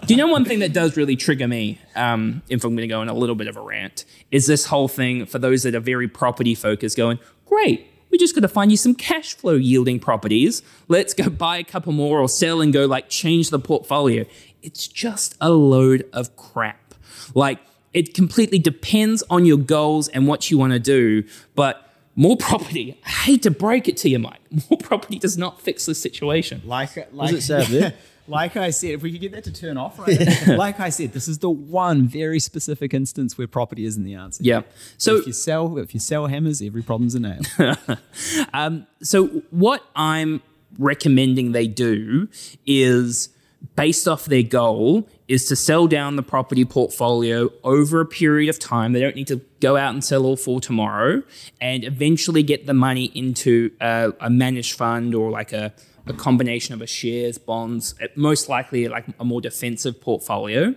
Do 0.06 0.12
you 0.12 0.18
know 0.18 0.26
one 0.26 0.44
thing 0.44 0.58
that 0.58 0.72
does 0.72 0.96
really 0.96 1.14
trigger 1.14 1.46
me, 1.46 1.78
um, 1.94 2.42
if 2.48 2.64
I'm 2.64 2.74
going 2.74 2.88
to 2.88 2.92
go 2.92 3.00
on 3.00 3.08
a 3.08 3.14
little 3.14 3.36
bit 3.36 3.46
of 3.46 3.56
a 3.56 3.60
rant, 3.60 4.04
is 4.32 4.46
this 4.48 4.66
whole 4.66 4.88
thing 4.88 5.26
for 5.26 5.38
those 5.38 5.62
that 5.62 5.76
are 5.76 5.80
very 5.80 6.08
property 6.08 6.56
focused 6.56 6.96
going, 6.96 7.20
great, 7.46 7.86
we 8.10 8.18
just 8.18 8.34
got 8.34 8.40
to 8.40 8.48
find 8.48 8.72
you 8.72 8.76
some 8.76 8.96
cash 8.96 9.34
flow 9.34 9.54
yielding 9.54 10.00
properties. 10.00 10.62
Let's 10.88 11.14
go 11.14 11.30
buy 11.30 11.58
a 11.58 11.64
couple 11.64 11.92
more 11.92 12.20
or 12.20 12.28
sell 12.28 12.60
and 12.60 12.72
go 12.72 12.84
like 12.86 13.08
change 13.08 13.50
the 13.50 13.60
portfolio. 13.60 14.24
It's 14.60 14.88
just 14.88 15.36
a 15.40 15.50
load 15.50 16.04
of 16.12 16.34
crap. 16.36 16.94
Like 17.32 17.60
it 17.94 18.12
completely 18.12 18.58
depends 18.58 19.22
on 19.30 19.44
your 19.44 19.56
goals 19.56 20.08
and 20.08 20.26
what 20.26 20.50
you 20.50 20.58
want 20.58 20.72
to 20.72 20.80
do, 20.80 21.22
but 21.54 21.91
more 22.14 22.36
property, 22.36 23.00
I 23.04 23.10
hate 23.10 23.42
to 23.42 23.50
break 23.50 23.88
it 23.88 23.96
to 23.98 24.08
you, 24.08 24.18
Mike, 24.18 24.40
more 24.70 24.78
property 24.78 25.18
does 25.18 25.38
not 25.38 25.60
fix 25.60 25.86
the 25.86 25.94
situation. 25.94 26.62
like, 26.64 26.90
like, 27.12 27.32
it 27.32 27.42
say 27.42 27.84
up 27.86 27.94
like 28.28 28.56
I 28.56 28.70
said, 28.70 28.90
if 28.90 29.02
we 29.02 29.12
could 29.12 29.20
get 29.20 29.32
that 29.32 29.44
to 29.44 29.52
turn 29.52 29.76
off 29.76 29.98
right 29.98 30.18
there. 30.18 30.56
like 30.56 30.80
I 30.80 30.90
said, 30.90 31.12
this 31.12 31.28
is 31.28 31.38
the 31.38 31.50
one 31.50 32.06
very 32.06 32.38
specific 32.38 32.94
instance 32.94 33.36
where 33.36 33.46
property 33.46 33.84
isn't 33.84 34.04
the 34.04 34.14
answer. 34.14 34.42
Yeah. 34.44 34.62
So 34.96 35.16
if 35.16 35.26
you 35.26 35.32
sell 35.32 35.78
if 35.78 35.94
you 35.94 36.00
sell 36.00 36.26
hammers, 36.26 36.62
every 36.62 36.82
problem's 36.82 37.14
a 37.14 37.20
nail. 37.20 37.40
Um, 38.54 38.86
so 39.02 39.26
what 39.50 39.82
I'm 39.96 40.42
recommending 40.78 41.52
they 41.52 41.66
do 41.66 42.28
is 42.66 43.30
based 43.74 44.06
off 44.06 44.26
their 44.26 44.42
goal 44.42 45.08
is 45.28 45.46
to 45.46 45.56
sell 45.56 45.86
down 45.86 46.16
the 46.16 46.22
property 46.22 46.64
portfolio 46.64 47.50
over 47.64 48.00
a 48.00 48.06
period 48.06 48.50
of 48.50 48.58
time. 48.58 48.92
They 48.92 49.00
don't 49.00 49.16
need 49.16 49.28
to 49.28 49.40
go 49.60 49.76
out 49.76 49.94
and 49.94 50.04
sell 50.04 50.26
all 50.26 50.36
four 50.36 50.60
tomorrow 50.60 51.22
and 51.60 51.84
eventually 51.84 52.42
get 52.42 52.66
the 52.66 52.74
money 52.74 53.06
into 53.14 53.70
a, 53.80 54.12
a 54.20 54.28
managed 54.28 54.76
fund 54.76 55.14
or 55.14 55.30
like 55.30 55.52
a, 55.52 55.72
a 56.06 56.12
combination 56.12 56.74
of 56.74 56.82
a 56.82 56.86
shares, 56.86 57.38
bonds, 57.38 57.94
uh, 58.02 58.08
most 58.14 58.48
likely 58.48 58.88
like 58.88 59.06
a 59.18 59.24
more 59.24 59.40
defensive 59.40 60.00
portfolio. 60.00 60.74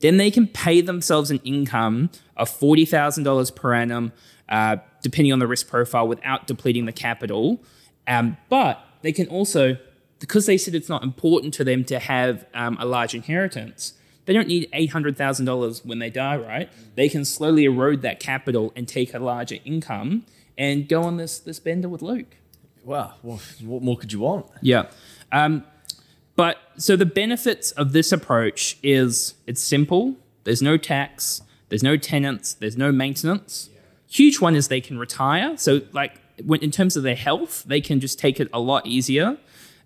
Then 0.00 0.16
they 0.16 0.30
can 0.30 0.46
pay 0.46 0.80
themselves 0.80 1.30
an 1.30 1.40
income 1.44 2.10
of 2.36 2.48
$40,000 2.48 3.54
per 3.54 3.74
annum, 3.74 4.12
uh, 4.48 4.76
depending 5.02 5.32
on 5.32 5.38
the 5.38 5.46
risk 5.46 5.68
profile, 5.68 6.06
without 6.06 6.46
depleting 6.46 6.86
the 6.86 6.92
capital. 6.92 7.60
Um, 8.06 8.36
but 8.48 8.82
they 9.02 9.12
can 9.12 9.26
also, 9.26 9.76
because 10.18 10.46
they 10.46 10.58
said 10.58 10.74
it's 10.74 10.88
not 10.88 11.02
important 11.02 11.54
to 11.54 11.64
them 11.64 11.84
to 11.84 11.98
have 11.98 12.46
um, 12.54 12.76
a 12.80 12.84
large 12.84 13.14
inheritance, 13.14 13.94
they 14.26 14.32
don't 14.34 14.48
need 14.48 14.70
$800,000 14.72 15.86
when 15.86 16.00
they 16.00 16.10
die, 16.10 16.36
right? 16.36 16.68
They 16.96 17.08
can 17.08 17.24
slowly 17.24 17.64
erode 17.64 18.02
that 18.02 18.20
capital 18.20 18.72
and 18.76 18.86
take 18.86 19.14
a 19.14 19.18
larger 19.18 19.56
income 19.64 20.26
and 20.58 20.88
go 20.88 21.02
on 21.02 21.16
this, 21.16 21.38
this 21.38 21.60
bender 21.60 21.88
with 21.88 22.02
Luke. 22.02 22.36
Wow. 22.84 23.14
Well, 23.22 23.40
what 23.62 23.82
more 23.82 23.96
could 23.96 24.12
you 24.12 24.20
want? 24.20 24.46
Yeah. 24.60 24.86
Um, 25.32 25.64
but 26.36 26.58
so 26.76 26.94
the 26.94 27.06
benefits 27.06 27.70
of 27.72 27.92
this 27.92 28.12
approach 28.12 28.78
is 28.82 29.34
it's 29.46 29.62
simple. 29.62 30.16
There's 30.44 30.62
no 30.62 30.76
tax. 30.76 31.42
There's 31.68 31.82
no 31.82 31.96
tenants. 31.96 32.54
There's 32.54 32.76
no 32.76 32.92
maintenance. 32.92 33.70
Huge 34.08 34.40
one 34.40 34.54
is 34.54 34.68
they 34.68 34.80
can 34.80 34.98
retire. 34.98 35.56
So 35.56 35.82
like 35.92 36.20
when, 36.44 36.60
in 36.60 36.70
terms 36.70 36.96
of 36.96 37.02
their 37.02 37.16
health, 37.16 37.64
they 37.66 37.80
can 37.80 38.00
just 38.00 38.18
take 38.18 38.40
it 38.40 38.48
a 38.52 38.60
lot 38.60 38.86
easier. 38.86 39.38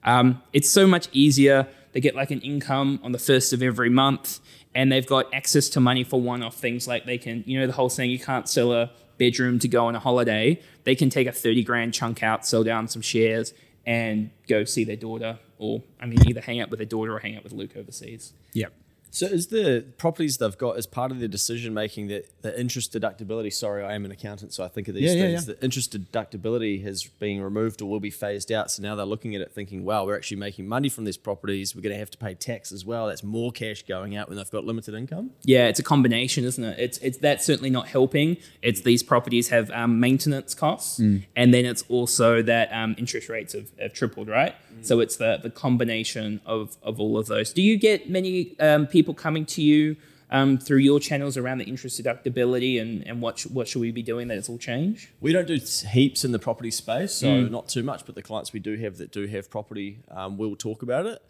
Um, 0.04 0.42
it's 0.52 0.68
so 0.68 0.86
much 0.86 1.08
easier. 1.12 1.68
They 1.92 2.00
get 2.00 2.14
like 2.14 2.30
an 2.30 2.40
income 2.40 3.00
on 3.02 3.12
the 3.12 3.18
first 3.18 3.52
of 3.52 3.62
every 3.62 3.90
month, 3.90 4.40
and 4.74 4.90
they've 4.90 5.06
got 5.06 5.32
access 5.34 5.68
to 5.70 5.80
money 5.80 6.04
for 6.04 6.20
one-off 6.20 6.56
things 6.56 6.88
like 6.88 7.04
they 7.04 7.18
can, 7.18 7.44
you 7.46 7.60
know, 7.60 7.66
the 7.66 7.74
whole 7.74 7.90
saying 7.90 8.10
you 8.10 8.18
can't 8.18 8.48
sell 8.48 8.72
a 8.72 8.90
bedroom 9.18 9.58
to 9.58 9.68
go 9.68 9.86
on 9.86 9.94
a 9.94 10.00
holiday. 10.00 10.60
They 10.84 10.94
can 10.94 11.10
take 11.10 11.26
a 11.26 11.32
thirty 11.32 11.62
grand 11.62 11.94
chunk 11.94 12.22
out, 12.22 12.46
sell 12.46 12.64
down 12.64 12.88
some 12.88 13.02
shares, 13.02 13.52
and 13.86 14.30
go 14.48 14.64
see 14.64 14.84
their 14.84 14.96
daughter, 14.96 15.38
or 15.58 15.82
I 16.00 16.06
mean, 16.06 16.26
either 16.28 16.40
hang 16.40 16.60
out 16.60 16.70
with 16.70 16.78
their 16.78 16.86
daughter 16.86 17.14
or 17.14 17.18
hang 17.18 17.36
out 17.36 17.44
with 17.44 17.52
Luke 17.52 17.76
overseas. 17.76 18.32
yep. 18.54 18.72
So 19.14 19.26
is 19.26 19.48
the 19.48 19.84
properties 19.98 20.38
they've 20.38 20.56
got 20.56 20.78
as 20.78 20.86
part 20.86 21.10
of 21.12 21.18
their 21.18 21.28
decision 21.28 21.74
making 21.74 22.08
that 22.08 22.24
the 22.40 22.58
interest 22.58 22.94
deductibility? 22.94 23.52
Sorry, 23.52 23.84
I 23.84 23.92
am 23.94 24.06
an 24.06 24.10
accountant, 24.10 24.54
so 24.54 24.64
I 24.64 24.68
think 24.68 24.88
of 24.88 24.94
these 24.94 25.04
Yeah, 25.04 25.10
yeah, 25.12 25.36
things. 25.36 25.48
yeah. 25.48 25.54
The 25.54 25.62
interest 25.64 25.92
deductibility 25.94 26.82
has 26.84 27.04
been 27.04 27.42
removed 27.42 27.82
or 27.82 27.90
will 27.90 28.00
be 28.00 28.08
phased 28.08 28.50
out. 28.50 28.70
So 28.70 28.82
now 28.82 28.94
they're 28.96 29.04
looking 29.04 29.34
at 29.34 29.42
it 29.42 29.52
thinking, 29.52 29.84
wow, 29.84 30.06
we're 30.06 30.16
actually 30.16 30.38
making 30.38 30.66
money 30.66 30.88
from 30.88 31.04
these 31.04 31.18
properties. 31.18 31.76
We're 31.76 31.82
going 31.82 31.92
to 31.92 31.98
have 31.98 32.10
to 32.12 32.16
pay 32.16 32.32
tax 32.32 32.72
as 32.72 32.86
well. 32.86 33.08
That's 33.08 33.22
more 33.22 33.52
cash 33.52 33.82
going 33.82 34.16
out 34.16 34.28
when 34.30 34.38
they've 34.38 34.50
got 34.50 34.64
limited 34.64 34.94
income. 34.94 35.32
Yeah, 35.44 35.68
it's 35.68 35.78
a 35.78 35.82
combination, 35.82 36.44
isn't 36.44 36.64
it? 36.64 36.78
It's 36.78 36.96
it's 36.98 37.18
that's 37.18 37.44
certainly 37.44 37.68
not 37.68 37.88
helping. 37.88 38.38
It's 38.62 38.80
these 38.80 39.02
properties 39.02 39.50
have 39.50 39.70
um, 39.72 40.00
maintenance 40.00 40.54
costs, 40.54 40.98
and 40.98 41.26
then 41.36 41.66
it's 41.66 41.84
also 41.90 42.40
that 42.40 42.72
um, 42.72 42.94
interest 42.96 43.28
rates 43.28 43.52
have, 43.52 43.66
have 43.78 43.92
tripled, 43.92 44.28
right? 44.28 44.54
So 44.80 45.00
it's 45.00 45.16
the 45.16 45.38
the 45.42 45.50
combination 45.50 46.40
of 46.46 46.78
of 46.82 46.98
all 46.98 47.18
of 47.18 47.26
those. 47.26 47.52
Do 47.52 47.60
you 47.60 47.76
get 47.76 48.08
many 48.08 48.58
um, 48.58 48.86
people 48.86 49.01
coming 49.14 49.44
to 49.46 49.62
you 49.62 49.96
um, 50.30 50.56
through 50.56 50.78
your 50.78 50.98
channels 50.98 51.36
around 51.36 51.58
the 51.58 51.64
interest 51.64 52.02
deductibility 52.02 52.80
and 52.80 53.06
and 53.06 53.20
what 53.20 53.38
sh- 53.38 53.46
what 53.46 53.68
should 53.68 53.80
we 53.80 53.90
be 53.90 54.02
doing 54.02 54.28
that 54.28 54.38
it's 54.38 54.48
all 54.48 54.58
changed? 54.58 55.08
We 55.20 55.32
don't 55.32 55.46
do 55.46 55.58
heaps 55.90 56.24
in 56.24 56.32
the 56.32 56.38
property 56.38 56.70
space, 56.70 57.12
so 57.12 57.42
not 57.42 57.68
too 57.68 57.82
much. 57.82 58.06
But 58.06 58.14
the 58.14 58.22
clients 58.22 58.52
we 58.52 58.60
do 58.60 58.76
have 58.76 58.96
that 58.98 59.12
do 59.12 59.26
have 59.26 59.50
property, 59.50 59.98
um, 60.10 60.38
will 60.38 60.56
talk 60.56 60.82
about 60.82 61.06
it. 61.06 61.20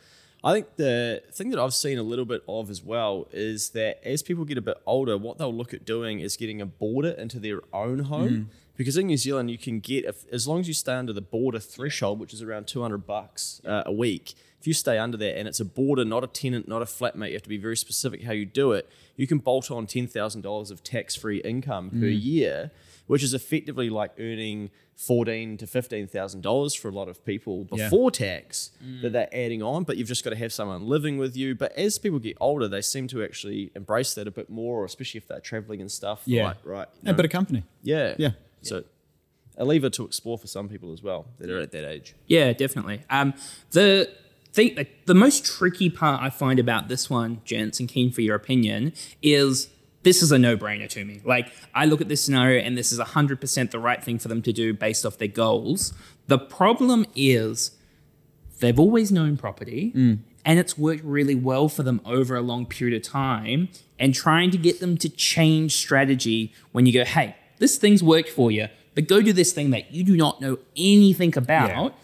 I 0.44 0.52
think 0.52 0.74
the 0.76 1.22
thing 1.32 1.50
that 1.50 1.58
I've 1.60 1.74
seen 1.74 1.98
a 1.98 2.02
little 2.02 2.24
bit 2.24 2.42
of 2.48 2.68
as 2.70 2.82
well 2.82 3.28
is 3.32 3.70
that 3.70 4.00
as 4.04 4.22
people 4.22 4.44
get 4.44 4.58
a 4.58 4.62
bit 4.62 4.76
older, 4.86 5.16
what 5.16 5.38
they'll 5.38 5.54
look 5.54 5.72
at 5.72 5.84
doing 5.84 6.18
is 6.20 6.36
getting 6.36 6.60
a 6.60 6.66
boarder 6.66 7.10
into 7.10 7.38
their 7.38 7.60
own 7.72 8.00
home. 8.00 8.50
Because 8.82 8.96
in 8.96 9.06
New 9.06 9.16
Zealand, 9.16 9.50
you 9.50 9.58
can 9.58 9.80
get 9.80 10.04
if, 10.04 10.24
as 10.32 10.48
long 10.48 10.60
as 10.60 10.66
you 10.68 10.74
stay 10.74 10.94
under 10.94 11.12
the 11.12 11.20
boarder 11.20 11.58
threshold, 11.60 12.18
which 12.20 12.34
is 12.34 12.42
around 12.42 12.66
two 12.66 12.82
hundred 12.82 13.06
bucks 13.06 13.60
uh, 13.66 13.82
a 13.86 13.92
week. 13.92 14.34
If 14.60 14.66
you 14.68 14.74
stay 14.74 14.96
under 14.96 15.16
that 15.16 15.36
and 15.38 15.48
it's 15.48 15.58
a 15.58 15.64
boarder, 15.64 16.04
not 16.04 16.22
a 16.22 16.28
tenant, 16.28 16.68
not 16.68 16.82
a 16.82 16.84
flatmate, 16.84 17.28
you 17.28 17.32
have 17.34 17.42
to 17.42 17.48
be 17.48 17.56
very 17.58 17.76
specific 17.76 18.22
how 18.22 18.32
you 18.32 18.46
do 18.46 18.70
it. 18.72 18.88
You 19.16 19.26
can 19.26 19.38
bolt 19.38 19.70
on 19.72 19.86
ten 19.86 20.06
thousand 20.06 20.42
dollars 20.42 20.70
of 20.70 20.82
tax-free 20.84 21.38
income 21.38 21.90
per 21.90 22.06
year, 22.06 22.70
which 23.08 23.22
is 23.24 23.34
effectively 23.34 23.90
like 23.90 24.12
earning 24.20 24.70
fourteen 24.94 25.56
to 25.56 25.66
fifteen 25.66 26.06
thousand 26.06 26.42
dollars 26.42 26.74
for 26.74 26.88
a 26.88 26.92
lot 26.92 27.08
of 27.08 27.24
people 27.24 27.66
Yeah. 27.72 27.86
before 27.88 28.12
tax 28.12 28.70
that 29.02 29.12
they're 29.12 29.34
adding 29.34 29.62
on. 29.64 29.82
But 29.82 29.96
you've 29.96 30.06
just 30.08 30.22
got 30.22 30.30
to 30.30 30.36
have 30.36 30.52
someone 30.52 30.86
living 30.86 31.18
with 31.18 31.36
you. 31.36 31.56
But 31.56 31.72
as 31.72 31.98
people 31.98 32.20
get 32.20 32.36
older, 32.40 32.68
they 32.68 32.82
seem 32.82 33.08
to 33.08 33.24
actually 33.24 33.72
embrace 33.74 34.14
that 34.14 34.28
a 34.28 34.30
bit 34.30 34.48
more, 34.48 34.84
especially 34.84 35.18
if 35.18 35.26
they're 35.26 35.40
traveling 35.40 35.80
and 35.80 35.90
stuff. 35.90 36.22
Yeah. 36.24 36.42
right, 36.44 36.56
right. 36.64 36.88
you 37.02 37.08
A 37.08 37.12
know. 37.12 37.16
bit 37.16 37.24
of 37.24 37.32
company. 37.32 37.64
Yeah. 37.82 38.14
Yeah. 38.16 38.30
So 38.62 38.84
a 39.56 39.64
lever 39.64 39.90
to 39.90 40.04
explore 40.04 40.38
for 40.38 40.46
some 40.46 40.68
people 40.68 40.92
as 40.92 41.02
well 41.02 41.26
that 41.38 41.50
are 41.50 41.60
at 41.60 41.72
that 41.72 41.86
age. 41.88 42.14
Yeah, 42.26 42.52
definitely. 42.52 43.02
Um, 43.10 43.34
the 43.72 44.10
thing, 44.52 44.74
like, 44.76 45.04
the 45.06 45.14
most 45.14 45.44
tricky 45.44 45.90
part 45.90 46.22
I 46.22 46.30
find 46.30 46.58
about 46.58 46.88
this 46.88 47.10
one, 47.10 47.42
gents, 47.44 47.78
and 47.78 47.88
keen 47.88 48.10
for 48.10 48.22
your 48.22 48.34
opinion, 48.34 48.94
is 49.20 49.68
this 50.04 50.22
is 50.22 50.32
a 50.32 50.38
no-brainer 50.38 50.88
to 50.88 51.04
me. 51.04 51.20
Like, 51.24 51.52
I 51.74 51.84
look 51.84 52.00
at 52.00 52.08
this 52.08 52.22
scenario, 52.22 52.62
and 52.62 52.76
this 52.76 52.92
is 52.92 52.98
hundred 52.98 53.40
percent 53.40 53.70
the 53.70 53.78
right 53.78 54.02
thing 54.02 54.18
for 54.18 54.28
them 54.28 54.42
to 54.42 54.52
do 54.52 54.72
based 54.72 55.04
off 55.04 55.18
their 55.18 55.28
goals. 55.28 55.92
The 56.28 56.38
problem 56.38 57.06
is 57.14 57.72
they've 58.60 58.80
always 58.80 59.12
known 59.12 59.36
property. 59.36 59.92
And 60.44 60.58
it's 60.58 60.76
worked 60.76 61.04
really 61.04 61.36
well 61.36 61.68
for 61.68 61.84
them 61.84 62.00
over 62.04 62.34
a 62.34 62.40
long 62.40 62.66
period 62.66 62.96
of 62.96 63.08
time. 63.08 63.68
And 63.96 64.12
trying 64.12 64.50
to 64.50 64.58
get 64.58 64.80
them 64.80 64.98
to 64.98 65.08
change 65.08 65.76
strategy 65.76 66.52
when 66.72 66.84
you 66.84 66.92
go, 66.92 67.04
hey, 67.04 67.36
this 67.62 67.78
thing's 67.78 68.02
worked 68.02 68.28
for 68.28 68.50
you, 68.50 68.66
but 68.94 69.06
go 69.06 69.22
do 69.22 69.32
this 69.32 69.52
thing 69.52 69.70
that 69.70 69.92
you 69.92 70.02
do 70.04 70.16
not 70.16 70.40
know 70.40 70.58
anything 70.76 71.36
about. 71.36 71.94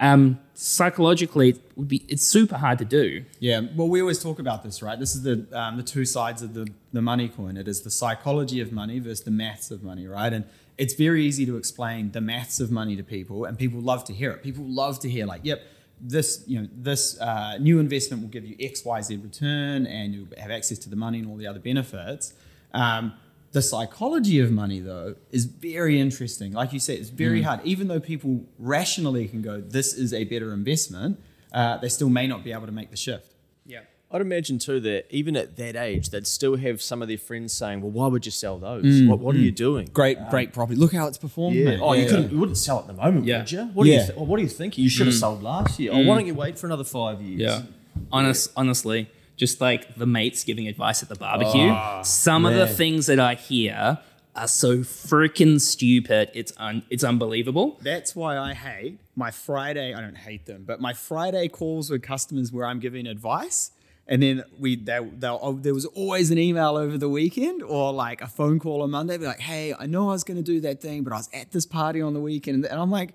Um, 0.00 0.40
psychologically, 0.54 1.50
it 1.50 1.60
would 1.76 1.86
be 1.86 2.04
it's 2.08 2.24
super 2.24 2.56
hard 2.56 2.78
to 2.78 2.84
do. 2.84 3.24
Yeah, 3.38 3.60
well, 3.76 3.88
we 3.88 4.00
always 4.00 4.20
talk 4.22 4.38
about 4.40 4.64
this, 4.64 4.82
right? 4.82 4.98
This 4.98 5.14
is 5.14 5.22
the 5.22 5.46
um, 5.52 5.76
the 5.76 5.82
two 5.82 6.04
sides 6.04 6.40
of 6.42 6.54
the 6.54 6.66
the 6.92 7.02
money 7.02 7.28
coin. 7.28 7.56
It 7.56 7.68
is 7.68 7.82
the 7.82 7.90
psychology 7.90 8.60
of 8.60 8.72
money 8.72 8.98
versus 8.98 9.22
the 9.22 9.30
maths 9.30 9.70
of 9.70 9.82
money, 9.82 10.06
right? 10.08 10.32
And 10.32 10.44
it's 10.78 10.94
very 10.94 11.24
easy 11.24 11.44
to 11.46 11.56
explain 11.56 12.12
the 12.12 12.20
maths 12.20 12.58
of 12.58 12.70
money 12.70 12.96
to 12.96 13.04
people, 13.04 13.44
and 13.44 13.58
people 13.58 13.80
love 13.80 14.02
to 14.04 14.12
hear 14.12 14.30
it. 14.32 14.42
People 14.42 14.64
love 14.64 14.98
to 15.00 15.08
hear, 15.08 15.26
like, 15.26 15.42
yep, 15.44 15.60
this 16.00 16.42
you 16.46 16.60
know 16.60 16.68
this 16.74 17.20
uh, 17.20 17.58
new 17.58 17.78
investment 17.78 18.22
will 18.22 18.30
give 18.30 18.44
you 18.44 18.56
X 18.58 18.84
Y 18.84 19.00
Z 19.02 19.16
return, 19.18 19.86
and 19.86 20.14
you'll 20.14 20.26
have 20.38 20.50
access 20.50 20.78
to 20.78 20.88
the 20.88 20.96
money 20.96 21.18
and 21.20 21.28
all 21.30 21.36
the 21.36 21.46
other 21.46 21.60
benefits. 21.60 22.34
Um, 22.72 23.12
the 23.52 23.62
psychology 23.62 24.40
of 24.40 24.50
money, 24.50 24.80
though, 24.80 25.14
is 25.30 25.44
very 25.44 26.00
interesting. 26.00 26.52
Like 26.52 26.72
you 26.72 26.80
said, 26.80 26.98
it's 26.98 27.10
very 27.10 27.42
mm. 27.42 27.44
hard. 27.44 27.60
Even 27.64 27.88
though 27.88 28.00
people 28.00 28.44
rationally 28.58 29.28
can 29.28 29.42
go, 29.42 29.60
"This 29.60 29.94
is 29.94 30.12
a 30.14 30.24
better 30.24 30.52
investment," 30.52 31.20
uh, 31.52 31.76
they 31.78 31.88
still 31.88 32.08
may 32.08 32.26
not 32.26 32.44
be 32.44 32.52
able 32.52 32.66
to 32.66 32.72
make 32.72 32.90
the 32.90 32.96
shift. 32.96 33.34
Yeah. 33.66 33.80
I'd 34.10 34.20
imagine 34.20 34.58
too 34.58 34.78
that 34.80 35.06
even 35.10 35.36
at 35.36 35.56
that 35.56 35.74
age, 35.74 36.10
they'd 36.10 36.26
still 36.26 36.56
have 36.56 36.82
some 36.82 37.00
of 37.00 37.08
their 37.08 37.18
friends 37.18 37.52
saying, 37.52 37.82
"Well, 37.82 37.90
why 37.90 38.06
would 38.06 38.24
you 38.24 38.32
sell 38.32 38.58
those? 38.58 38.84
Mm. 38.84 39.08
what 39.08 39.18
What 39.20 39.34
are 39.34 39.38
mm. 39.38 39.44
you 39.44 39.52
doing?" 39.52 39.88
Great, 39.92 40.18
um, 40.18 40.30
great 40.30 40.52
property. 40.52 40.78
Look 40.78 40.94
how 40.94 41.06
it's 41.06 41.18
performed. 41.18 41.56
Yeah. 41.56 41.64
mate. 41.66 41.80
Oh, 41.82 41.92
you 41.92 42.06
couldn't. 42.06 42.32
You 42.32 42.38
wouldn't 42.38 42.58
sell 42.58 42.78
at 42.78 42.86
the 42.86 42.94
moment, 42.94 43.26
Yeah. 43.26 43.38
would 43.38 43.52
you? 43.52 43.64
What 43.74 43.84
do 43.84 43.90
Yeah. 43.90 44.00
you? 44.00 44.06
Th- 44.06 44.18
what 44.18 44.36
do 44.36 44.42
you 44.42 44.48
think? 44.48 44.78
You 44.78 44.88
should 44.88 45.06
have 45.06 45.16
sold 45.16 45.42
last 45.42 45.78
year. 45.78 45.92
Oh, 45.92 45.98
why 46.06 46.16
don't 46.16 46.26
you 46.26 46.34
wait 46.34 46.58
for 46.58 46.66
another 46.66 46.84
five 46.84 47.20
years? 47.20 47.40
Yeah. 47.40 47.62
Honest, 48.10 48.50
honestly, 48.56 49.08
just 49.36 49.60
like 49.60 49.94
the 49.96 50.06
mates 50.06 50.44
giving 50.44 50.68
advice 50.68 51.02
at 51.02 51.08
the 51.08 51.14
barbecue, 51.16 51.70
ah, 51.70 52.02
some 52.02 52.44
of 52.44 52.54
the 52.54 52.66
things 52.66 53.06
that 53.06 53.18
I 53.18 53.34
hear 53.34 53.98
are 54.34 54.48
so 54.48 54.78
freaking 54.78 55.60
stupid. 55.60 56.30
It's 56.34 56.52
un, 56.56 56.82
it's 56.90 57.04
unbelievable. 57.04 57.78
That's 57.82 58.16
why 58.16 58.38
I 58.38 58.54
hate 58.54 58.98
my 59.16 59.30
Friday. 59.30 59.94
I 59.94 60.00
don't 60.00 60.16
hate 60.16 60.46
them, 60.46 60.64
but 60.66 60.80
my 60.80 60.92
Friday 60.92 61.48
calls 61.48 61.90
with 61.90 62.02
customers 62.02 62.52
where 62.52 62.66
I'm 62.66 62.80
giving 62.80 63.06
advice, 63.06 63.72
and 64.06 64.22
then 64.22 64.44
we 64.58 64.76
they, 64.76 65.00
they'll 65.18 65.38
oh, 65.42 65.52
there 65.54 65.74
was 65.74 65.86
always 65.86 66.30
an 66.30 66.38
email 66.38 66.76
over 66.76 66.96
the 66.96 67.08
weekend 67.08 67.62
or 67.62 67.92
like 67.92 68.22
a 68.22 68.26
phone 68.26 68.58
call 68.58 68.82
on 68.82 68.90
Monday. 68.90 69.18
Be 69.18 69.26
like, 69.26 69.40
hey, 69.40 69.74
I 69.78 69.86
know 69.86 70.08
I 70.08 70.12
was 70.12 70.24
going 70.24 70.38
to 70.38 70.42
do 70.42 70.60
that 70.60 70.80
thing, 70.80 71.02
but 71.02 71.12
I 71.12 71.16
was 71.16 71.28
at 71.34 71.52
this 71.52 71.66
party 71.66 72.00
on 72.00 72.14
the 72.14 72.20
weekend, 72.20 72.64
and 72.64 72.80
I'm 72.80 72.90
like, 72.90 73.14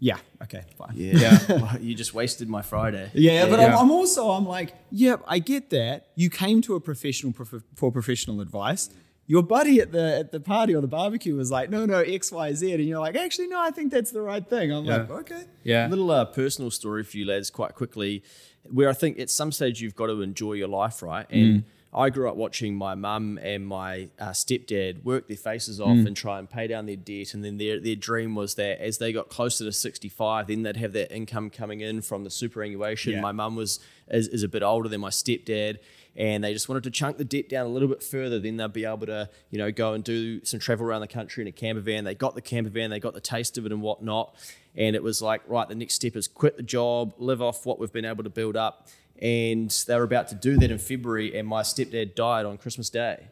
yeah, 0.00 0.18
okay, 0.42 0.62
fine. 0.76 0.92
Yeah. 0.94 1.38
Well, 1.48 1.76
you 1.80 1.94
just 1.94 2.14
wasted 2.14 2.48
my 2.48 2.62
Friday. 2.62 3.10
Yeah, 3.14 3.46
but 3.48 3.58
Yeah. 3.58 3.66
I'm, 3.76 3.78
I'm 3.86 3.90
also 3.90 4.30
I'm 4.30 4.46
like, 4.46 4.74
yep, 4.90 5.22
I 5.26 5.38
get 5.40 5.70
that. 5.70 6.06
You 6.14 6.30
came 6.30 6.62
to 6.62 6.74
a 6.76 6.80
professional 6.80 7.32
prof- 7.32 7.64
for 7.74 7.90
professional 7.90 8.40
advice. 8.40 8.90
Your 9.26 9.42
buddy 9.42 9.80
at 9.80 9.92
the 9.92 10.18
at 10.20 10.32
the 10.32 10.40
party 10.40 10.74
or 10.74 10.80
the 10.80 10.86
barbecue 10.88 11.34
was 11.36 11.50
like, 11.50 11.68
no, 11.68 11.84
no, 11.84 11.98
X, 12.00 12.32
Y, 12.32 12.52
Z, 12.54 12.72
and 12.72 12.84
you're 12.84 13.00
like, 13.00 13.14
actually, 13.16 13.48
no, 13.48 13.60
I 13.60 13.70
think 13.70 13.92
that's 13.92 14.10
the 14.10 14.22
right 14.22 14.46
thing. 14.48 14.72
I'm 14.72 14.86
like, 14.86 15.10
okay, 15.10 15.42
Yeah. 15.64 15.86
little 15.88 16.10
uh, 16.10 16.24
personal 16.24 16.70
story 16.70 17.02
for 17.04 17.16
you 17.18 17.26
lads, 17.26 17.50
quite 17.50 17.74
quickly, 17.74 18.22
where 18.70 18.88
I 18.88 18.94
think 18.94 19.18
at 19.18 19.28
some 19.30 19.52
stage 19.52 19.82
you've 19.82 19.94
got 19.96 20.06
to 20.06 20.22
enjoy 20.22 20.54
your 20.54 20.68
life, 20.68 21.02
right? 21.02 21.26
And 21.30 21.64
I 21.92 22.10
grew 22.10 22.28
up 22.28 22.36
watching 22.36 22.74
my 22.74 22.94
mum 22.94 23.38
and 23.42 23.66
my 23.66 24.08
uh, 24.18 24.30
stepdad 24.30 25.04
work 25.04 25.26
their 25.26 25.36
faces 25.38 25.80
off 25.80 25.96
and 26.06 26.14
try 26.14 26.38
and 26.38 26.48
pay 26.48 26.66
down 26.66 26.84
their 26.86 26.96
debt, 26.96 27.32
and 27.34 27.42
then 27.42 27.56
their 27.56 27.80
their 27.80 27.96
dream 27.96 28.34
was 28.34 28.56
that 28.56 28.80
as 28.82 28.98
they 28.98 29.12
got 29.12 29.30
closer 29.30 29.64
to 29.64 29.72
sixty 29.72 30.08
five, 30.08 30.48
then 30.48 30.62
they'd 30.62 30.76
have 30.76 30.92
that 30.92 31.10
income 31.10 31.48
coming 31.48 31.80
in 31.80 32.02
from 32.02 32.24
the 32.24 32.30
superannuation. 32.30 33.14
Yeah. 33.14 33.20
My 33.22 33.32
mum 33.32 33.56
was 33.56 33.80
is, 34.08 34.28
is 34.28 34.42
a 34.42 34.48
bit 34.48 34.62
older 34.62 34.88
than 34.88 35.00
my 35.00 35.10
stepdad. 35.10 35.78
And 36.16 36.42
they 36.42 36.52
just 36.52 36.68
wanted 36.68 36.82
to 36.82 36.90
chunk 36.90 37.16
the 37.16 37.24
debt 37.24 37.48
down 37.48 37.66
a 37.66 37.68
little 37.68 37.86
bit 37.86 38.02
further. 38.02 38.40
Then 38.40 38.56
they'll 38.56 38.66
be 38.66 38.84
able 38.84 39.06
to, 39.06 39.30
you 39.50 39.58
know, 39.58 39.70
go 39.70 39.92
and 39.92 40.02
do 40.02 40.44
some 40.44 40.58
travel 40.58 40.84
around 40.84 41.02
the 41.02 41.06
country 41.06 41.42
in 41.42 41.48
a 41.48 41.52
camper 41.52 41.80
van. 41.80 42.02
They 42.02 42.16
got 42.16 42.34
the 42.34 42.40
camper 42.40 42.70
van, 42.70 42.90
they 42.90 42.98
got 42.98 43.14
the 43.14 43.20
taste 43.20 43.56
of 43.56 43.66
it 43.66 43.70
and 43.70 43.80
whatnot. 43.80 44.34
And 44.74 44.96
it 44.96 45.02
was 45.02 45.22
like, 45.22 45.42
right, 45.46 45.68
the 45.68 45.76
next 45.76 45.94
step 45.94 46.16
is 46.16 46.26
quit 46.26 46.56
the 46.56 46.64
job, 46.64 47.14
live 47.18 47.40
off 47.40 47.64
what 47.64 47.78
we've 47.78 47.92
been 47.92 48.04
able 48.04 48.24
to 48.24 48.30
build 48.30 48.56
up. 48.56 48.88
And 49.20 49.70
they 49.86 49.96
were 49.96 50.04
about 50.04 50.28
to 50.28 50.34
do 50.34 50.56
that 50.58 50.70
in 50.70 50.78
February, 50.78 51.36
and 51.36 51.46
my 51.48 51.62
stepdad 51.62 52.14
died 52.14 52.46
on 52.46 52.56
Christmas 52.58 52.88
Day. 52.90 53.28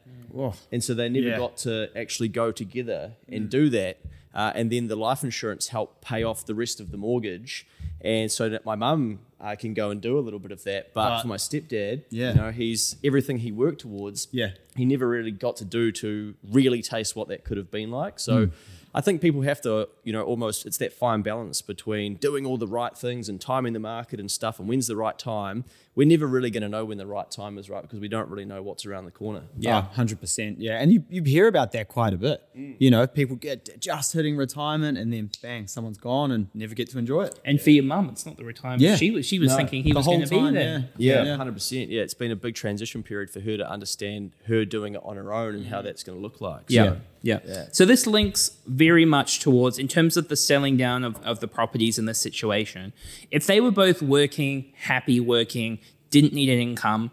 And 0.73 0.85
so 0.85 0.93
they 0.93 1.09
never 1.09 1.29
Yeah. 1.29 1.39
got 1.39 1.57
to 1.59 1.89
actually 1.97 2.29
go 2.29 2.53
together 2.53 3.13
and 3.29 3.49
do 3.49 3.71
that. 3.71 3.99
Uh, 4.35 4.53
and 4.55 4.71
then 4.71 4.89
the 4.89 4.97
life 4.97 5.25
insurance 5.25 5.69
helped 5.69 6.03
pay 6.03 6.23
off 6.23 6.45
the 6.45 6.55
rest 6.55 6.79
of 6.79 6.91
the 6.91 6.99
mortgage. 6.99 7.67
And 8.03 8.31
so 8.31 8.51
that 8.51 8.67
my 8.67 8.75
mum 8.75 9.21
uh, 9.41 9.55
can 9.55 9.73
go 9.75 9.91
and 9.91 10.01
do 10.01 10.19
a 10.19 10.21
little 10.21 10.39
bit 10.39 10.51
of 10.53 10.63
that. 10.65 10.93
But, 10.93 11.09
But- 11.09 11.23
for 11.23 11.29
my 11.29 11.37
stepdad, 11.37 12.03
Yeah. 12.11 12.31
you 12.31 12.37
know, 12.37 12.51
he's 12.51 12.97
everything 13.03 13.39
he 13.39 13.51
worked 13.53 13.81
towards. 13.81 14.29
Yeah. 14.33 14.51
He 14.77 14.85
never 14.85 15.09
really 15.09 15.31
got 15.31 15.57
to 15.59 15.65
do 15.65 15.91
to 15.93 16.35
really 16.51 16.83
taste 16.83 17.17
what 17.17 17.29
that 17.29 17.45
could 17.45 17.57
have 17.57 17.71
been 17.71 17.91
like. 17.91 18.19
So 18.19 18.51
I 18.95 19.01
think 19.01 19.21
people 19.21 19.43
have 19.43 19.61
to, 19.63 19.89
you 20.05 20.13
know, 20.13 20.23
almost 20.23 20.67
it's 20.67 20.79
that 20.79 20.93
fine 20.93 21.23
balance 21.23 21.63
between 21.63 22.15
doing 22.17 22.47
all 22.47 22.57
the 22.57 22.67
right 22.67 22.97
things 22.97 23.29
and 23.29 23.41
timing 23.41 23.73
the 23.73 23.79
market 23.79 24.21
and 24.21 24.31
stuff 24.31 24.59
and 24.59 24.69
when's 24.69 24.87
the 24.87 24.97
right 24.97 25.19
time. 25.19 25.65
We're 25.95 26.07
never 26.07 26.27
really 26.27 26.51
going 26.51 26.63
to 26.63 26.69
know 26.69 26.85
when 26.85 26.99
the 26.99 27.07
right 27.07 27.31
time 27.31 27.57
is 27.57 27.71
right 27.71 27.81
because 27.81 28.01
we 28.01 28.09
don't 28.09 28.29
really 28.29 28.45
know 28.45 28.63
what's 28.63 28.85
around 28.85 29.07
the 29.07 29.11
corner. 29.11 29.45
Yeah, 29.59 29.81
hundred 29.81 30.21
percent. 30.21 30.61
Yeah, 30.61 30.79
and 30.79 30.93
you, 30.93 31.05
you 31.09 31.23
hear 31.23 31.49
about 31.49 31.73
that 31.73 31.89
quite 31.89 32.13
a 32.13 32.19
bit. 32.19 32.43
Mm. 32.55 32.77
You 32.79 32.91
know, 32.91 33.07
people 33.07 33.37
get 33.37 33.81
just 33.81 34.13
hitting 34.13 34.37
retirement, 34.37 34.99
and 34.99 35.11
then 35.11 35.31
bang, 35.41 35.67
someone's 35.67 35.97
gone 35.97 36.33
and 36.33 36.49
never 36.53 36.75
get 36.75 36.91
to 36.91 36.99
enjoy 36.99 37.23
it. 37.23 37.41
And 37.47 37.59
for 37.59 37.71
your 37.71 37.85
mum, 37.85 38.11
it's 38.11 38.27
not 38.27 38.37
the 38.37 38.45
retirement. 38.45 38.83
Yeah. 38.83 38.97
She 38.97 39.11
was 39.11 39.25
she 39.25 39.39
was 39.39 39.51
No, 39.51 39.57
thinking 39.57 39.85
he 39.85 39.95
was 39.95 40.05
going 40.05 40.21
to 40.21 40.29
be 40.29 40.51
there. 40.51 40.91
yeah. 40.99 41.23
Yeah, 41.25 41.37
hundred 41.37 41.55
percent. 41.55 41.89
Yeah, 41.89 42.03
it's 42.03 42.15
been 42.15 42.31
a 42.31 42.37
big 42.37 42.55
transition 42.55 43.03
period 43.03 43.31
for 43.31 43.41
her 43.41 43.57
to 43.57 43.67
understand 43.69 44.33
her 44.49 44.67
doing 44.67 44.95
it 44.97 45.01
on 45.03 45.17
her 45.17 45.33
own 45.33 45.55
and 45.55 45.67
how 45.67 45.81
mm. 45.81 45.85
that's 45.85 46.03
going 46.03 46.19
to 46.19 46.23
look 46.23 46.43
like. 46.43 46.65
Yeah. 46.69 46.85
So, 46.85 47.01
yeah. 47.27 47.41
Yeah. 47.45 47.65
So 47.73 47.85
this 47.85 48.07
links 48.07 48.57
very 48.67 49.05
much 49.05 49.41
towards, 49.41 49.79
in 49.79 49.89
terms 49.89 50.17
of 50.17 50.29
the 50.29 50.37
selling 50.37 50.77
down 50.77 51.05
of, 51.05 51.17
of 51.25 51.41
the 51.41 51.49
properties 51.49 51.99
in 51.99 52.07
this 52.07 52.21
situation, 52.21 52.93
if 53.31 53.47
they 53.47 53.61
were 53.61 53.73
both 53.73 54.01
working, 54.01 54.73
happy 54.77 55.19
working, 55.21 55.79
didn't 56.11 56.33
need 56.33 56.49
an 56.49 56.61
income, 56.61 57.11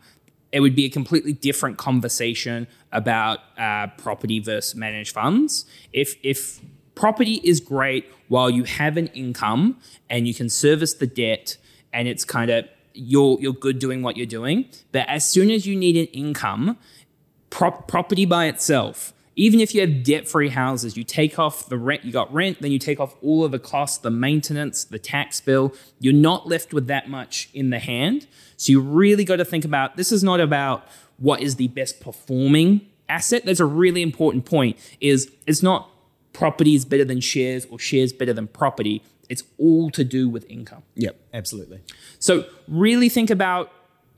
it 0.52 0.60
would 0.60 0.76
be 0.76 0.86
a 0.86 0.90
completely 0.90 1.34
different 1.34 1.78
conversation 1.78 2.68
about 2.92 3.40
uh, 3.58 3.88
property 3.98 4.40
versus 4.40 4.76
managed 4.76 5.12
funds. 5.12 5.66
If 5.92 6.16
if 6.22 6.62
property 6.94 7.42
is 7.44 7.60
great 7.60 8.06
while 8.28 8.52
you 8.52 8.64
have 8.66 8.98
an 8.98 9.08
income 9.08 9.80
and 10.12 10.28
you 10.28 10.34
can 10.34 10.48
service 10.50 10.94
the 10.94 11.08
debt 11.08 11.58
and 11.92 12.08
it's 12.08 12.24
kind 12.24 12.52
of 12.52 12.66
you're 12.94 13.42
you're 13.42 13.54
good 13.54 13.80
doing 13.80 14.04
what 14.04 14.16
you're 14.16 14.28
doing, 14.28 14.66
but 14.92 15.10
as 15.10 15.30
soon 15.30 15.50
as 15.50 15.66
you 15.66 15.76
need 15.76 15.98
an 15.98 16.06
income, 16.14 16.78
prop- 17.50 17.88
property 17.88 18.26
by 18.26 18.46
itself, 18.46 19.12
even 19.36 19.60
if 19.60 19.74
you 19.74 19.82
have 19.82 20.04
debt-free 20.04 20.50
houses, 20.50 20.96
you 20.96 21.04
take 21.04 21.40
off 21.40 21.68
the 21.68 21.78
rent, 21.78 22.04
you 22.06 22.12
got 22.12 22.32
rent, 22.34 22.62
then 22.62 22.72
you 22.72 22.80
take 22.80 23.00
off 23.00 23.16
all 23.22 23.44
of 23.44 23.52
the 23.52 23.60
costs, 23.60 23.98
the 23.98 24.12
maintenance, 24.12 24.84
the 24.84 25.00
tax 25.00 25.42
bill, 25.42 25.74
you're 26.00 26.14
not 26.14 26.48
left 26.48 26.74
with 26.74 26.88
that 26.88 27.10
much 27.10 27.50
in 27.54 27.70
the 27.70 27.80
hand. 27.80 28.28
So 28.58 28.72
you 28.72 28.80
really 28.80 29.26
got 29.26 29.38
to 29.38 29.46
think 29.46 29.66
about 29.66 29.98
this 29.98 30.12
is 30.12 30.24
not 30.24 30.40
about 30.40 30.88
what 31.18 31.42
is 31.42 31.56
the 31.56 31.68
best 31.70 32.00
performing 32.00 32.82
asset. 33.10 33.44
That's 33.46 33.60
a 33.60 33.66
really 33.66 34.02
important 34.02 34.46
point 34.46 34.78
is 35.00 35.32
it's 35.48 35.64
not 35.64 35.90
property 36.34 36.76
is 36.76 36.86
better 36.86 37.06
than 37.06 37.20
shares 37.20 37.66
or 37.66 37.80
shares 37.80 38.14
better 38.14 38.34
than 38.34 38.48
property. 38.48 39.04
It's 39.30 39.44
all 39.58 39.90
to 39.92 40.04
do 40.04 40.30
with 40.30 40.46
income. 40.50 40.84
Yep, 40.96 41.16
absolutely. 41.34 41.82
So 42.20 42.46
really 42.68 43.10
think 43.10 43.30
about 43.30 43.72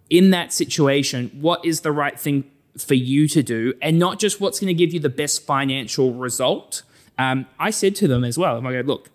in 0.10 0.30
that 0.32 0.54
situation, 0.54 1.32
what 1.40 1.64
is 1.66 1.82
the 1.82 1.92
right 1.92 2.20
thing 2.20 2.50
for 2.78 2.94
you 2.94 3.28
to 3.30 3.42
do, 3.44 3.74
and 3.82 3.98
not 3.98 4.20
just 4.20 4.42
what's 4.42 4.60
going 4.60 4.68
to 4.68 4.74
give 4.74 4.94
you 4.94 5.00
the 5.00 5.10
best 5.10 5.46
financial 5.46 6.14
result. 6.14 6.84
Um, 7.18 7.46
I 7.58 7.70
said 7.70 7.96
to 7.98 8.08
them 8.08 8.24
as 8.24 8.38
well, 8.38 8.58
I 8.66 8.72
go, 8.74 8.82
look, 8.82 9.10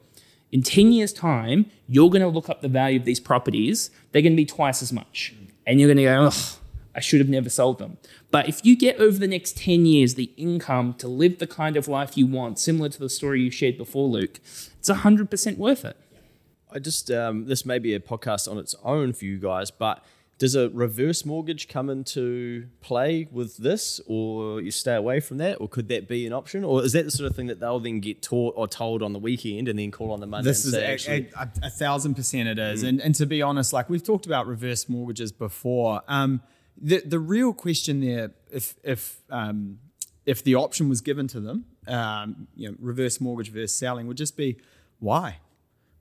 in 0.53 0.63
10 0.63 0.93
years' 0.93 1.13
time, 1.13 1.67
you're 1.87 2.11
going 2.11 2.23
to 2.23 2.29
look 2.29 2.49
up 2.49 2.63
the 2.63 2.69
value 2.69 2.99
of 2.99 3.05
these 3.05 3.21
properties. 3.21 3.91
They're 4.13 4.23
going 4.23 4.33
to 4.33 4.37
be 4.37 4.47
twice 4.47 4.83
as 4.83 4.93
much. 4.93 5.35
And 5.67 5.79
you're 5.79 5.89
going 5.89 5.99
to 5.99 6.05
go, 6.05 6.29
oh, 6.33 6.59
I 6.95 7.01
should 7.01 7.21
have 7.21 7.29
never 7.29 7.49
sold 7.49 7.79
them. 7.79 7.99
But 8.31 8.49
if 8.49 8.65
you 8.65 8.77
get 8.77 8.97
over 8.97 9.19
the 9.19 9.29
next 9.29 9.57
10 9.59 9.87
years 9.87 10.15
the 10.15 10.31
income 10.37 10.95
to 10.95 11.09
live 11.09 11.39
the 11.39 11.47
kind 11.47 11.77
of 11.77 11.87
life 11.87 12.17
you 12.17 12.27
want, 12.27 12.59
similar 12.59 12.89
to 12.89 12.99
the 12.99 13.09
story 13.09 13.43
you 13.43 13.51
shared 13.51 13.77
before, 13.77 14.09
Luke, 14.09 14.39
it's 14.79 14.91
100% 14.91 15.57
worth 15.57 15.85
it. 15.85 15.97
I 16.73 16.79
just 16.79 17.11
um, 17.11 17.47
this 17.47 17.67
may 17.67 17.79
be 17.79 17.95
a 17.95 18.01
podcast 18.01 18.51
on 18.51 18.57
its 18.59 18.75
own 18.85 19.13
for 19.13 19.25
you 19.25 19.39
guys, 19.39 19.71
but 19.71 20.05
does 20.41 20.55
a 20.55 20.71
reverse 20.71 21.27
mortgage 21.27 21.69
come 21.69 21.91
into 21.91 22.67
play 22.81 23.29
with 23.31 23.59
this, 23.59 24.01
or 24.07 24.63
you 24.63 24.71
stay 24.71 24.95
away 24.95 25.21
from 25.21 25.37
that, 25.37 25.61
or 25.61 25.69
could 25.69 25.89
that 25.89 26.09
be 26.09 26.27
an 26.27 26.33
option, 26.33 26.65
or 26.65 26.83
is 26.83 26.95
that 26.95 27.05
the 27.05 27.11
sort 27.11 27.31
of 27.31 27.37
thing 27.37 27.47
that 27.49 27.61
they'll 27.61 27.79
then 27.79 28.01
get 28.01 28.23
taught 28.23 28.55
or 28.57 28.67
told 28.67 29.03
on 29.03 29.13
the 29.13 29.19
weekend 29.19 29.69
and 29.69 29.79
then 29.79 29.91
call 29.91 30.11
on 30.11 30.21
the 30.21 30.27
Monday? 30.27 30.49
This 30.49 30.65
is 30.65 30.73
say, 30.73 30.83
a, 30.83 30.89
actually, 30.89 31.29
a, 31.37 31.49
a 31.65 31.71
thousand 31.71 32.15
percent 32.15 32.49
it 32.49 32.59
is. 32.59 32.83
And, 32.83 33.03
and 33.03 33.15
to 33.17 33.27
be 33.27 33.43
honest, 33.43 33.75
like 33.75 33.91
we've 33.91 34.03
talked 34.03 34.25
about 34.25 34.47
reverse 34.47 34.89
mortgages 34.89 35.31
before. 35.31 36.01
Um, 36.09 36.41
the 36.81 37.03
the 37.05 37.19
real 37.19 37.53
question 37.53 38.01
there, 38.01 38.31
if 38.51 38.77
if 38.83 39.21
um, 39.29 39.79
if 40.25 40.43
the 40.43 40.55
option 40.55 40.89
was 40.89 41.03
given 41.03 41.29
to 41.29 41.41
them, 41.41 41.67
um, 41.87 42.49
you 42.57 42.71
know, 42.71 42.77
reverse 42.81 43.21
mortgage 43.21 43.53
versus 43.53 43.77
selling, 43.77 44.07
would 44.07 44.17
just 44.17 44.39
be 44.39 44.57
why. 45.01 45.41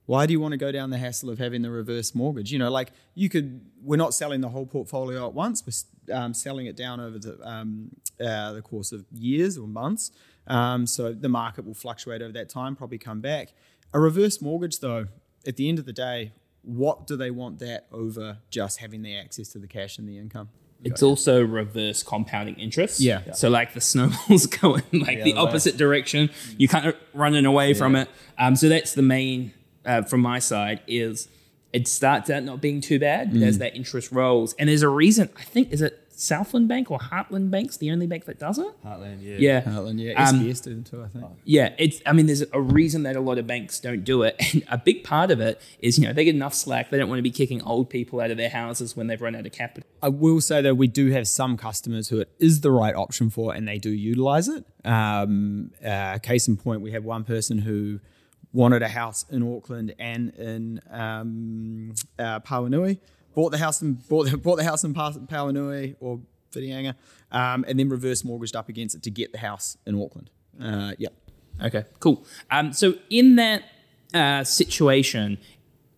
Why 0.06 0.26
do 0.26 0.32
you 0.32 0.40
want 0.40 0.52
to 0.52 0.58
go 0.58 0.72
down 0.72 0.90
the 0.90 0.98
hassle 0.98 1.30
of 1.30 1.38
having 1.38 1.62
the 1.62 1.70
reverse 1.70 2.14
mortgage? 2.14 2.50
You 2.52 2.58
know, 2.58 2.70
like 2.70 2.90
you 3.14 3.28
could, 3.28 3.60
we're 3.82 3.96
not 3.96 4.12
selling 4.12 4.40
the 4.40 4.48
whole 4.48 4.66
portfolio 4.66 5.26
at 5.26 5.34
once. 5.34 5.62
We're 5.64 6.16
um, 6.16 6.34
selling 6.34 6.66
it 6.66 6.76
down 6.76 7.00
over 7.00 7.18
the, 7.18 7.38
um, 7.48 7.90
uh, 8.20 8.52
the 8.52 8.62
course 8.62 8.92
of 8.92 9.04
years 9.12 9.56
or 9.56 9.68
months. 9.68 10.10
Um, 10.46 10.86
so 10.86 11.12
the 11.12 11.28
market 11.28 11.64
will 11.64 11.74
fluctuate 11.74 12.22
over 12.22 12.32
that 12.32 12.48
time, 12.48 12.74
probably 12.74 12.98
come 12.98 13.20
back. 13.20 13.52
A 13.92 14.00
reverse 14.00 14.40
mortgage, 14.40 14.80
though, 14.80 15.06
at 15.46 15.56
the 15.56 15.68
end 15.68 15.78
of 15.78 15.86
the 15.86 15.92
day, 15.92 16.32
what 16.62 17.06
do 17.06 17.16
they 17.16 17.30
want 17.30 17.58
that 17.60 17.86
over 17.92 18.38
just 18.50 18.78
having 18.80 19.02
the 19.02 19.16
access 19.16 19.48
to 19.50 19.58
the 19.58 19.66
cash 19.66 19.98
and 19.98 20.08
the 20.08 20.18
income? 20.18 20.48
It's 20.82 21.02
also 21.02 21.44
reverse 21.44 22.02
compounding 22.02 22.56
interest. 22.56 23.00
Yeah. 23.00 23.32
So 23.32 23.50
like 23.50 23.74
the 23.74 23.80
snowballs 23.80 24.46
going 24.60 24.82
like 24.92 25.22
the 25.22 25.32
other 25.32 25.42
way. 25.42 25.48
opposite 25.48 25.76
direction. 25.76 26.30
You 26.56 26.68
kind 26.68 26.86
of 26.86 26.96
running 27.12 27.44
away 27.44 27.74
from 27.74 27.96
it. 27.96 28.08
Um, 28.38 28.56
so 28.56 28.68
that's 28.68 28.94
the 28.94 29.02
main 29.02 29.52
uh, 29.84 30.02
from 30.02 30.20
my 30.20 30.38
side 30.38 30.80
is 30.86 31.28
it 31.72 31.86
starts 31.86 32.28
out 32.30 32.42
not 32.42 32.60
being 32.60 32.80
too 32.80 32.98
bad, 32.98 33.32
but 33.32 33.42
as 33.42 33.58
that 33.58 33.76
interest 33.76 34.10
rolls, 34.10 34.54
and 34.58 34.68
there's 34.68 34.82
a 34.82 34.88
reason. 34.88 35.28
I 35.36 35.42
think 35.42 35.72
is 35.72 35.80
it 35.82 36.10
Southland 36.20 36.68
Bank 36.68 36.90
or 36.90 36.98
Heartland 36.98 37.50
Bank's 37.50 37.78
the 37.78 37.90
only 37.90 38.06
bank 38.06 38.26
that 38.26 38.38
does 38.38 38.58
it. 38.58 38.66
Heartland, 38.84 39.22
yeah. 39.22 39.36
Yeah. 39.38 39.60
Heartland, 39.62 39.98
yeah, 40.00 40.22
Um, 40.22 40.40
SBS 40.40 40.62
did 40.62 40.78
it 40.78 40.86
too, 40.86 41.02
I 41.02 41.08
think. 41.08 41.24
Yeah, 41.44 41.72
it's. 41.78 42.02
I 42.04 42.12
mean, 42.12 42.26
there's 42.26 42.44
a 42.52 42.60
reason 42.60 43.04
that 43.04 43.16
a 43.16 43.20
lot 43.20 43.38
of 43.38 43.46
banks 43.46 43.80
don't 43.80 44.04
do 44.04 44.22
it, 44.22 44.36
and 44.52 44.62
a 44.68 44.76
big 44.76 45.02
part 45.04 45.30
of 45.30 45.40
it 45.40 45.60
is 45.78 45.98
you 45.98 46.06
know 46.06 46.12
they 46.12 46.24
get 46.24 46.34
enough 46.34 46.54
slack. 46.54 46.90
They 46.90 46.98
don't 46.98 47.08
want 47.08 47.18
to 47.20 47.22
be 47.22 47.30
kicking 47.30 47.62
old 47.62 47.88
people 47.88 48.20
out 48.20 48.30
of 48.30 48.36
their 48.36 48.50
houses 48.50 48.96
when 48.96 49.06
they've 49.06 49.20
run 49.20 49.34
out 49.34 49.46
of 49.46 49.52
capital. 49.52 49.88
I 50.02 50.08
will 50.08 50.40
say 50.40 50.60
that 50.60 50.74
we 50.76 50.88
do 50.88 51.10
have 51.12 51.26
some 51.26 51.56
customers 51.56 52.08
who 52.08 52.20
it 52.20 52.30
is 52.38 52.60
the 52.60 52.70
right 52.70 52.94
option 52.94 53.30
for, 53.30 53.54
and 53.54 53.66
they 53.66 53.78
do 53.78 53.90
utilize 53.90 54.48
it. 54.48 54.64
Um, 54.84 55.70
uh, 55.84 56.18
case 56.18 56.48
in 56.48 56.56
point, 56.56 56.82
we 56.82 56.92
have 56.92 57.04
one 57.04 57.24
person 57.24 57.58
who 57.58 58.00
wanted 58.52 58.82
a 58.82 58.88
house 58.88 59.24
in 59.30 59.42
Auckland 59.42 59.94
and 59.98 60.34
in 60.34 60.80
um, 60.90 61.94
uh. 62.18 62.40
Bought 63.32 63.52
the 63.52 63.58
house 63.58 63.80
in 63.80 63.94
bought 63.94 64.28
the, 64.28 64.36
bought 64.44 64.56
the 64.56 64.64
house 64.64 64.84
in 64.84 64.92
Pa- 64.92 65.14
or 66.00 66.20
Whitianga, 66.52 66.94
um, 67.30 67.64
and 67.68 67.78
then 67.78 67.88
reverse 67.88 68.24
mortgaged 68.24 68.56
up 68.56 68.68
against 68.68 68.94
it 68.96 69.02
to 69.04 69.10
get 69.10 69.32
the 69.32 69.38
house 69.38 69.76
in 69.86 70.00
Auckland. 70.00 70.30
Uh, 70.60 70.92
yep. 70.98 71.14
Okay, 71.62 71.84
cool. 72.00 72.24
Um, 72.50 72.72
so 72.72 72.94
in 73.08 73.36
that 73.36 73.62
uh, 74.14 74.44
situation, 74.44 75.38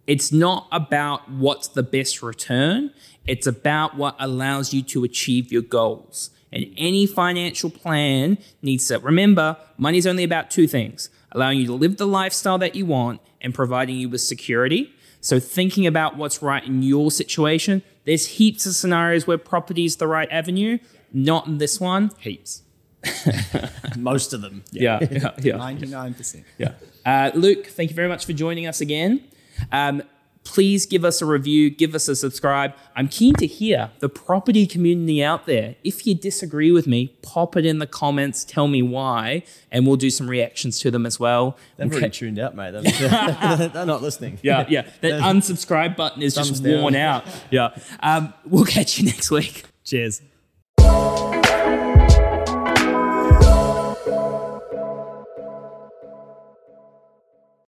it's 0.07 0.33
not 0.33 0.69
about 0.73 1.31
what's 1.31 1.69
the 1.69 1.83
best 1.83 2.23
return. 2.23 2.93
It's 3.27 3.47
about 3.47 3.97
what 3.97 4.17
allows 4.19 4.75
you 4.75 4.83
to 4.83 5.05
achieve 5.05 5.53
your 5.53 5.63
goals. 5.63 6.31
And 6.53 6.67
any 6.77 7.07
financial 7.07 7.71
plan 7.71 8.37
needs 8.61 8.87
to 8.89 8.99
remember 8.99 9.57
money's 9.79 10.07
only 10.07 10.25
about 10.25 10.51
two 10.51 10.67
things 10.67 11.09
allowing 11.33 11.59
you 11.59 11.67
to 11.67 11.75
live 11.75 11.97
the 11.97 12.07
lifestyle 12.07 12.59
that 12.59 12.75
you 12.75 12.87
want 12.87 13.21
and 13.41 13.55
providing 13.55 13.97
you 13.97 14.09
with 14.09 14.21
security. 14.21 14.95
So, 15.21 15.39
thinking 15.39 15.87
about 15.87 16.17
what's 16.17 16.43
right 16.43 16.65
in 16.65 16.83
your 16.83 17.11
situation, 17.11 17.83
there's 18.05 18.27
heaps 18.27 18.67
of 18.67 18.75
scenarios 18.75 19.27
where 19.27 19.39
property 19.39 19.85
is 19.85 19.97
the 19.97 20.09
right 20.09 20.29
avenue, 20.31 20.79
not 21.13 21.47
in 21.47 21.59
this 21.59 21.81
one. 21.81 22.11
Heaps. 22.19 22.63
Most 23.97 24.33
of 24.33 24.43
them. 24.43 24.65
Yeah, 24.71 25.01
yeah, 25.11 25.31
yeah. 25.39 25.57
Ninety 25.57 25.87
nine 25.87 26.15
percent. 26.15 26.45
Yeah. 26.59 26.73
Uh, 27.05 27.31
Luke, 27.35 27.67
thank 27.67 27.91
you 27.91 27.97
very 27.97 28.09
much 28.09 28.27
for 28.27 28.33
joining 28.33 28.67
us 28.67 28.81
again. 28.81 29.25
Um, 29.71 30.03
please 30.45 30.87
give 30.87 31.05
us 31.05 31.23
a 31.23 31.27
review, 31.27 31.71
give 31.71 31.95
us 31.95 32.09
a 32.09 32.17
subscribe. 32.17 32.73
I'm 32.97 33.09
keen 33.09 33.35
to 33.35 33.47
hear 33.47 33.91
the 34.01 34.09
property 34.09 34.67
community 34.67 35.23
out 35.23 35.47
there. 35.47 35.77
If 35.85 36.07
you 36.07 36.15
disagree 36.15 36.73
with 36.73 36.87
me, 36.87 37.15
pop 37.23 37.57
it 37.57 37.65
in 37.65 37.79
the 37.79 37.87
comments, 37.87 38.45
tell 38.45 38.67
me 38.69 38.83
why, 38.83 39.45
and 39.71 39.87
we'll 39.87 39.97
do 39.97 40.11
some 40.11 40.29
reactions 40.29 40.79
to 40.81 40.91
them 40.91 41.07
as 41.07 41.21
well. 41.21 41.57
They've 41.77 41.87
Okay. 41.87 41.97
already 41.97 42.11
tuned 42.11 42.39
out, 42.39 42.57
mate. 42.57 42.73
They're, 43.73 43.87
not 43.87 44.03
listening. 44.03 44.39
Yeah, 44.43 44.67
yeah. 44.69 44.83
That 45.01 45.13
unsubscribe 45.23 45.97
button 45.97 46.23
is 46.23 46.35
just 46.35 46.63
down. 46.63 46.81
worn 46.81 46.95
out. 46.97 47.25
Yeah. 47.51 47.77
Um, 48.01 48.35
we'll 48.45 48.65
catch 48.65 48.99
you 48.99 49.07
next 49.07 49.31
week. 49.31 49.65
Cheers. 49.85 50.23